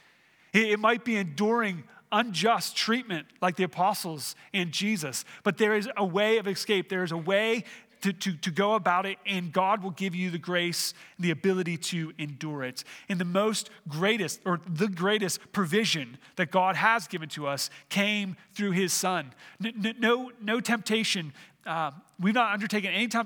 It, 0.52 0.72
it 0.72 0.78
might 0.78 1.06
be 1.06 1.16
enduring 1.16 1.84
unjust 2.12 2.76
treatment 2.76 3.26
like 3.40 3.56
the 3.56 3.64
apostles 3.64 4.36
and 4.52 4.70
Jesus. 4.70 5.24
But 5.42 5.56
there 5.56 5.74
is 5.74 5.88
a 5.96 6.04
way 6.04 6.36
of 6.36 6.46
escape. 6.46 6.90
There 6.90 7.02
is 7.02 7.12
a 7.12 7.16
way 7.16 7.64
to, 8.02 8.12
to, 8.12 8.36
to 8.36 8.50
go 8.50 8.74
about 8.74 9.06
it, 9.06 9.16
and 9.24 9.54
God 9.54 9.82
will 9.82 9.92
give 9.92 10.14
you 10.14 10.28
the 10.28 10.36
grace, 10.36 10.92
and 11.16 11.24
the 11.24 11.30
ability 11.30 11.78
to 11.78 12.12
endure 12.18 12.62
it. 12.62 12.84
And 13.08 13.18
the 13.18 13.24
most 13.24 13.70
greatest, 13.88 14.40
or 14.44 14.60
the 14.68 14.88
greatest 14.88 15.40
provision 15.52 16.18
that 16.36 16.50
God 16.50 16.76
has 16.76 17.06
given 17.06 17.30
to 17.30 17.46
us 17.46 17.70
came 17.88 18.36
through 18.52 18.72
his 18.72 18.92
son. 18.92 19.32
No, 19.58 19.92
no, 19.98 20.32
no 20.42 20.60
temptation, 20.60 21.32
uh, 21.64 21.92
we've 22.20 22.34
not 22.34 22.52
undertaken 22.52 22.90
any 22.92 23.08
t- 23.08 23.20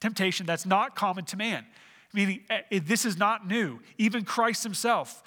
temptation 0.00 0.46
that's 0.46 0.66
not 0.66 0.94
common 0.94 1.24
to 1.26 1.36
man. 1.36 1.66
Meaning, 2.12 2.40
eh, 2.50 2.80
this 2.82 3.04
is 3.04 3.18
not 3.18 3.46
new. 3.46 3.80
Even 3.98 4.24
Christ 4.24 4.62
himself, 4.62 5.22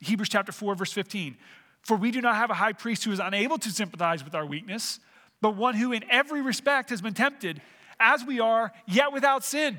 Hebrews 0.00 0.28
chapter 0.28 0.52
4, 0.52 0.74
verse 0.74 0.92
15. 0.92 1.36
For 1.82 1.96
we 1.96 2.10
do 2.10 2.20
not 2.20 2.36
have 2.36 2.50
a 2.50 2.54
high 2.54 2.72
priest 2.72 3.04
who 3.04 3.12
is 3.12 3.20
unable 3.20 3.58
to 3.58 3.70
sympathize 3.70 4.24
with 4.24 4.34
our 4.34 4.46
weakness, 4.46 5.00
but 5.40 5.56
one 5.56 5.74
who 5.74 5.92
in 5.92 6.04
every 6.10 6.42
respect 6.42 6.90
has 6.90 7.02
been 7.02 7.14
tempted 7.14 7.60
as 8.00 8.24
we 8.24 8.40
are, 8.40 8.72
yet 8.86 9.12
without 9.12 9.44
sin. 9.44 9.78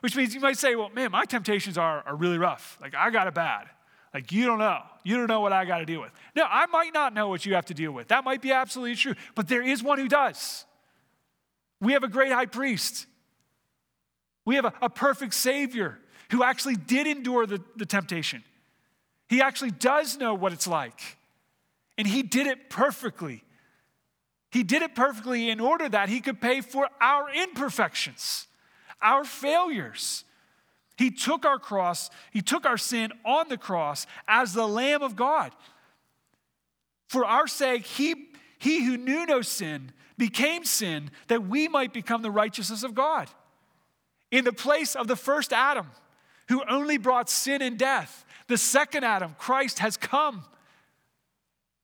Which 0.00 0.16
means 0.16 0.34
you 0.34 0.40
might 0.40 0.58
say, 0.58 0.74
well, 0.74 0.90
man, 0.90 1.10
my 1.10 1.24
temptations 1.24 1.78
are, 1.78 2.02
are 2.06 2.14
really 2.14 2.38
rough. 2.38 2.78
Like, 2.80 2.94
I 2.94 3.10
got 3.10 3.26
it 3.26 3.34
bad. 3.34 3.68
Like, 4.12 4.32
you 4.32 4.46
don't 4.46 4.58
know. 4.58 4.80
You 5.04 5.16
don't 5.16 5.28
know 5.28 5.40
what 5.40 5.52
I 5.52 5.64
got 5.64 5.78
to 5.78 5.86
deal 5.86 6.00
with. 6.00 6.12
No, 6.34 6.44
I 6.48 6.66
might 6.66 6.92
not 6.92 7.14
know 7.14 7.28
what 7.28 7.46
you 7.46 7.54
have 7.54 7.66
to 7.66 7.74
deal 7.74 7.92
with. 7.92 8.08
That 8.08 8.24
might 8.24 8.42
be 8.42 8.52
absolutely 8.52 8.96
true. 8.96 9.14
But 9.34 9.48
there 9.48 9.62
is 9.62 9.82
one 9.82 9.98
who 9.98 10.08
does. 10.08 10.65
We 11.80 11.92
have 11.92 12.04
a 12.04 12.08
great 12.08 12.32
high 12.32 12.46
priest. 12.46 13.06
We 14.44 14.54
have 14.54 14.64
a, 14.64 14.72
a 14.82 14.90
perfect 14.90 15.34
Savior 15.34 15.98
who 16.30 16.42
actually 16.42 16.76
did 16.76 17.06
endure 17.06 17.46
the, 17.46 17.62
the 17.76 17.86
temptation. 17.86 18.42
He 19.28 19.40
actually 19.40 19.72
does 19.72 20.16
know 20.16 20.34
what 20.34 20.52
it's 20.52 20.66
like. 20.66 21.18
And 21.98 22.06
he 22.06 22.22
did 22.22 22.46
it 22.46 22.70
perfectly. 22.70 23.42
He 24.50 24.62
did 24.62 24.82
it 24.82 24.94
perfectly 24.94 25.50
in 25.50 25.60
order 25.60 25.88
that 25.88 26.08
he 26.08 26.20
could 26.20 26.40
pay 26.40 26.60
for 26.60 26.88
our 27.00 27.28
imperfections, 27.30 28.46
our 29.02 29.24
failures. 29.24 30.24
He 30.96 31.10
took 31.10 31.44
our 31.44 31.58
cross, 31.58 32.10
he 32.30 32.40
took 32.40 32.64
our 32.64 32.78
sin 32.78 33.12
on 33.24 33.48
the 33.48 33.58
cross 33.58 34.06
as 34.26 34.54
the 34.54 34.66
Lamb 34.66 35.02
of 35.02 35.16
God. 35.16 35.52
For 37.08 37.24
our 37.24 37.46
sake, 37.46 37.84
he, 37.86 38.30
he 38.58 38.84
who 38.84 38.96
knew 38.96 39.26
no 39.26 39.42
sin 39.42 39.92
became 40.18 40.64
sin 40.64 41.10
that 41.28 41.46
we 41.46 41.68
might 41.68 41.92
become 41.92 42.22
the 42.22 42.30
righteousness 42.30 42.82
of 42.82 42.94
God. 42.94 43.28
In 44.30 44.44
the 44.44 44.52
place 44.52 44.94
of 44.94 45.08
the 45.08 45.16
first 45.16 45.52
Adam, 45.52 45.88
who 46.48 46.62
only 46.68 46.98
brought 46.98 47.28
sin 47.28 47.62
and 47.62 47.78
death, 47.78 48.24
the 48.48 48.58
second 48.58 49.04
Adam, 49.04 49.34
Christ, 49.38 49.80
has 49.80 49.96
come 49.96 50.44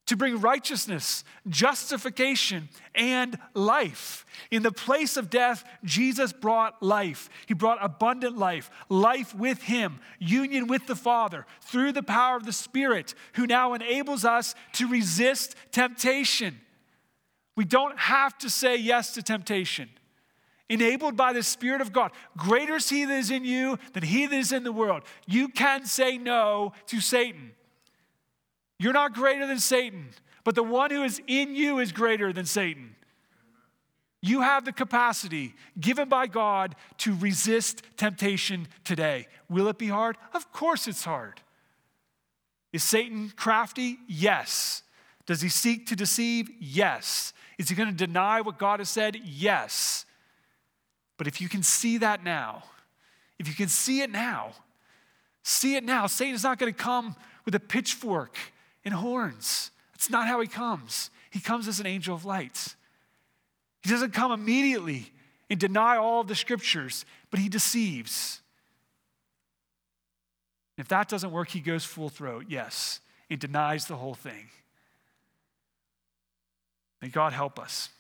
to 0.07 0.17
bring 0.17 0.41
righteousness, 0.41 1.25
justification, 1.49 2.69
and 2.95 3.39
life. 3.55 4.27
In 4.51 4.63
the 4.63 4.73
place 4.73 5.17
of 5.17 5.31
death, 5.31 5.65
Jesus 5.85 6.33
brought 6.33 6.83
life. 6.83 7.31
He 7.47 7.55
brought 7.55 7.79
abundant 7.81 8.37
life, 8.37 8.71
life 8.89 9.35
with 9.35 9.63
Him, 9.63 10.01
union 10.19 10.67
with 10.67 10.87
the 10.87 10.97
Father 10.97 11.47
through 11.63 11.93
the 11.93 12.03
power 12.03 12.37
of 12.37 12.45
the 12.45 12.53
Spirit, 12.53 13.15
who 13.35 13.47
now 13.47 13.75
enables 13.75 14.25
us 14.25 14.55
to 14.75 14.89
resist 14.89 15.55
temptation. 15.71 16.61
We 17.57 17.65
don't 17.65 17.99
have 17.99 18.37
to 18.39 18.51
say 18.51 18.77
yes 18.77 19.13
to 19.15 19.23
temptation. 19.23 19.89
Enabled 20.69 21.17
by 21.17 21.33
the 21.33 21.43
Spirit 21.43 21.81
of 21.83 21.93
God, 21.93 22.13
greater 22.37 22.77
is 22.77 22.89
He 22.89 23.05
that 23.05 23.15
is 23.15 23.31
in 23.31 23.45
you 23.45 23.79
than 23.93 24.03
He 24.03 24.27
that 24.27 24.37
is 24.37 24.53
in 24.53 24.65
the 24.65 24.73
world. 24.73 25.03
You 25.27 25.49
can 25.49 25.85
say 25.85 26.17
no 26.17 26.73
to 26.87 27.01
Satan. 27.01 27.53
You're 28.79 28.95
not 28.95 29.15
greater 29.15 29.47
than 29.47 29.59
Satan, 29.59 30.09
but 30.45 30.55
the 30.55 30.63
one 30.63 30.91
who 30.91 31.03
is 31.03 31.21
in 31.27 31.55
you 31.55 31.79
is 31.79 31.93
greater 31.93 32.33
than 32.33 32.47
Satan. 32.47 32.97
You 34.23 34.41
have 34.41 34.65
the 34.65 34.73
capacity 34.73 35.55
given 35.79 36.09
by 36.09 36.29
God 36.29 36.77
to 36.99 37.15
resist 37.17 37.83
temptation 37.97 38.69
today. 38.85 39.27
Will 39.51 39.69
it 39.69 39.79
be 39.79 39.89
hard? 39.89 40.17
Of 40.33 40.53
course 40.53 40.87
it's 40.87 41.05
hard. 41.05 41.41
Is 42.73 42.85
Satan 42.85 43.33
crafty? 43.37 43.99
Yes. 44.09 44.85
Does 45.27 45.43
he 45.43 45.49
seek 45.49 45.87
to 45.89 45.97
deceive? 45.97 46.49
Yes. 46.61 47.33
Is 47.59 47.69
he 47.69 47.75
going 47.75 47.89
to 47.89 47.95
deny 47.95 48.41
what 48.41 48.59
God 48.59 48.81
has 48.81 48.91
said? 48.91 49.17
Yes. 49.25 50.05
But 51.17 51.27
if 51.27 51.41
you 51.41 51.49
can 51.49 51.63
see 51.63 51.99
that 51.99 52.25
now, 52.25 52.65
if 53.39 53.49
you 53.49 53.55
can 53.55 53.69
see 53.69 54.01
it 54.01 54.11
now, 54.11 54.53
see 55.43 55.77
it 55.77 55.85
now. 55.85 56.07
Satan's 56.07 56.43
not 56.43 56.59
going 56.59 56.73
to 56.73 56.79
come 56.79 57.17
with 57.45 57.55
a 57.55 57.61
pitchfork 57.61 58.37
and 58.85 58.95
horns. 58.95 59.71
That's 59.93 60.11
not 60.11 60.27
how 60.27 60.41
he 60.41 60.49
comes. 60.49 61.11
He 61.31 61.41
comes 61.41 61.69
as 61.69 61.81
an 61.81 61.87
angel 61.87 62.15
of 62.15 62.25
light. 62.25 62.75
He 63.83 63.91
doesn't 63.91 64.13
come 64.13 64.33
immediately 64.33 65.13
and 65.51 65.59
deny 65.59 65.97
all 65.97 66.21
of 66.21 66.29
the 66.29 66.35
scriptures, 66.35 67.05
but 67.31 67.41
he 67.41 67.49
deceives. 67.49 68.41
If 70.79 70.89
that 70.89 71.09
doesn't 71.09 71.31
work, 71.31 71.51
he 71.51 71.61
goes 71.61 71.85
full 71.85 72.09
throat, 72.09 72.47
yes, 72.49 73.01
and 73.29 73.39
denies 73.39 73.87
the 73.87 73.97
whole 73.97 74.15
thing. 74.15 74.49
May 77.03 77.09
God 77.09 77.33
help 77.33 77.59
us 77.59 77.91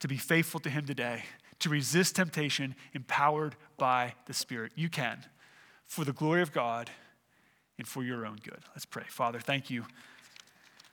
to 0.00 0.08
be 0.08 0.16
faithful 0.16 0.58
to 0.60 0.68
him 0.68 0.84
today, 0.84 1.22
to 1.60 1.70
resist 1.70 2.16
temptation 2.16 2.74
empowered 2.92 3.54
by 3.76 4.14
the 4.26 4.34
Spirit. 4.34 4.72
You 4.74 4.88
can, 4.88 5.24
for 5.86 6.04
the 6.04 6.12
glory 6.12 6.42
of 6.42 6.52
God 6.52 6.90
and 7.78 7.86
for 7.86 8.02
your 8.02 8.26
own 8.26 8.38
good. 8.42 8.58
Let's 8.74 8.84
pray. 8.84 9.04
Father, 9.08 9.38
thank 9.38 9.70
you 9.70 9.84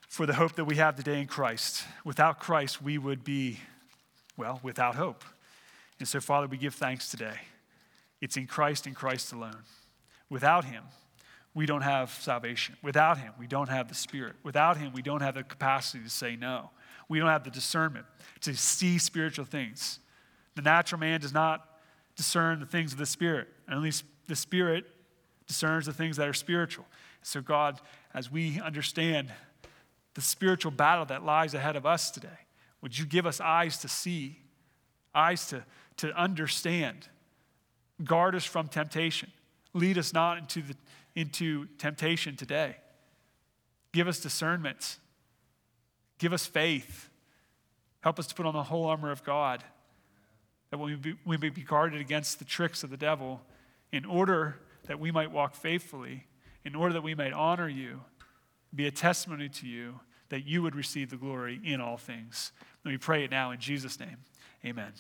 for 0.07 0.27
the 0.27 0.36
hope 0.36 0.53
that 0.55 0.65
we 0.65 0.75
have 0.75 0.95
today 0.95 1.19
in 1.19 1.27
Christ. 1.27 1.83
Without 2.03 2.39
Christ, 2.39 2.81
we 2.81 2.99
would 2.99 3.23
be, 3.23 3.59
well, 4.38 4.59
without 4.61 4.95
hope. 4.95 5.25
And 5.99 6.07
so, 6.07 6.19
Father, 6.19 6.47
we 6.47 6.57
give 6.57 6.75
thanks 6.75 7.09
today. 7.09 7.39
It's 8.21 8.38
in 8.38 8.45
Christ 8.45 8.86
and 8.86 8.95
Christ 8.95 9.33
alone. 9.33 9.63
Without 10.29 10.65
Him, 10.65 10.83
we 11.56 11.66
don't 11.66 11.82
have 11.82 12.12
salvation. 12.12 12.76
Without 12.84 13.18
Him, 13.18 13.34
we 13.39 13.47
don't 13.47 13.70
have 13.70 13.88
the 13.88 13.95
Spirit. 13.95 14.36
Without 14.43 14.78
Him, 14.78 14.91
we 14.93 15.01
don't 15.01 15.22
have 15.22 15.36
the 15.36 15.43
capacity 15.43 16.03
to 16.03 16.10
say 16.10 16.36
no. 16.36 16.70
We 17.08 17.18
don't 17.18 17.30
have 17.30 17.45
the 17.45 17.49
discernment 17.49 18.06
to 18.41 18.56
see 18.56 18.99
spiritual 18.99 19.45
things. 19.45 19.99
The 20.56 20.62
natural 20.62 20.99
man 20.99 21.22
does 21.22 21.34
not 21.34 21.68
discern 22.18 22.60
the 22.60 22.66
things 22.66 22.91
of 22.91 22.99
the 22.99 23.06
Spirit. 23.06 23.47
Only 23.72 23.91
the 24.28 24.36
Spirit 24.36 24.86
discerns 25.47 25.86
the 25.86 25.93
things 25.93 26.18
that 26.18 26.28
are 26.28 26.34
spiritual. 26.34 26.86
So, 27.22 27.41
God, 27.41 27.80
as 28.14 28.30
we 28.30 28.60
understand 28.60 29.32
the 30.14 30.22
spiritual 30.22 30.72
battle 30.72 31.06
that 31.06 31.24
lies 31.24 31.53
ahead 31.53 31.76
of 31.76 31.86
us 31.86 32.12
today, 32.12 32.28
would 32.82 32.97
you 32.97 33.06
give 33.06 33.26
us 33.26 33.39
eyes 33.39 33.78
to 33.80 33.88
see, 33.88 34.39
eyes 35.14 35.47
to, 35.47 35.64
to 35.97 36.12
understand? 36.20 37.08
Guard 38.03 38.36
us 38.36 38.43
from 38.43 38.68
temptation. 38.68 39.32
Lead 39.74 39.97
us 39.97 40.14
not 40.14 40.38
into, 40.38 40.62
the, 40.62 40.76
into 41.16 41.66
temptation 41.78 42.36
today. 42.36 42.78
Give 43.93 44.07
us 44.07 44.20
discernment. 44.20 44.97
Give 46.20 46.34
us 46.34 46.45
faith. 46.45 47.09
Help 48.01 48.20
us 48.20 48.28
to 48.28 48.36
put 48.36 48.45
on 48.45 48.53
the 48.53 48.63
whole 48.63 48.86
armor 48.86 49.11
of 49.11 49.24
God 49.24 49.63
that 50.70 50.78
we, 50.78 50.95
be, 50.95 51.16
we 51.26 51.38
may 51.38 51.49
be 51.49 51.61
guarded 51.61 52.01
against 52.01 52.39
the 52.39 52.45
tricks 52.45 52.84
of 52.84 52.89
the 52.89 52.97
devil 52.97 53.41
in 53.91 54.03
order 54.05 54.59
that 54.88 54.99
we 54.99 55.11
might 55.11 55.32
walk 55.32 55.55
faithfully, 55.55 56.26
in 56.63 56.76
order 56.76 56.93
that 56.93 57.03
we 57.03 57.16
might 57.16 57.34
honor 57.34 57.70
you, 57.70 58.01
be 58.74 58.86
a 58.86 58.91
testimony 58.91 59.47
to 59.47 59.68
you, 59.68 59.99
that 60.30 60.45
you 60.45 60.61
would 60.61 60.76
receive 60.76 61.09
the 61.09 61.18
glory 61.18 61.61
in 61.63 61.80
all 61.80 61.97
things. 61.97 62.51
Let 62.84 62.91
me 62.91 62.97
pray 62.97 63.24
it 63.24 63.32
now 63.32 63.51
in 63.51 63.59
Jesus' 63.59 63.99
name. 63.99 64.18
Amen. 64.66 64.91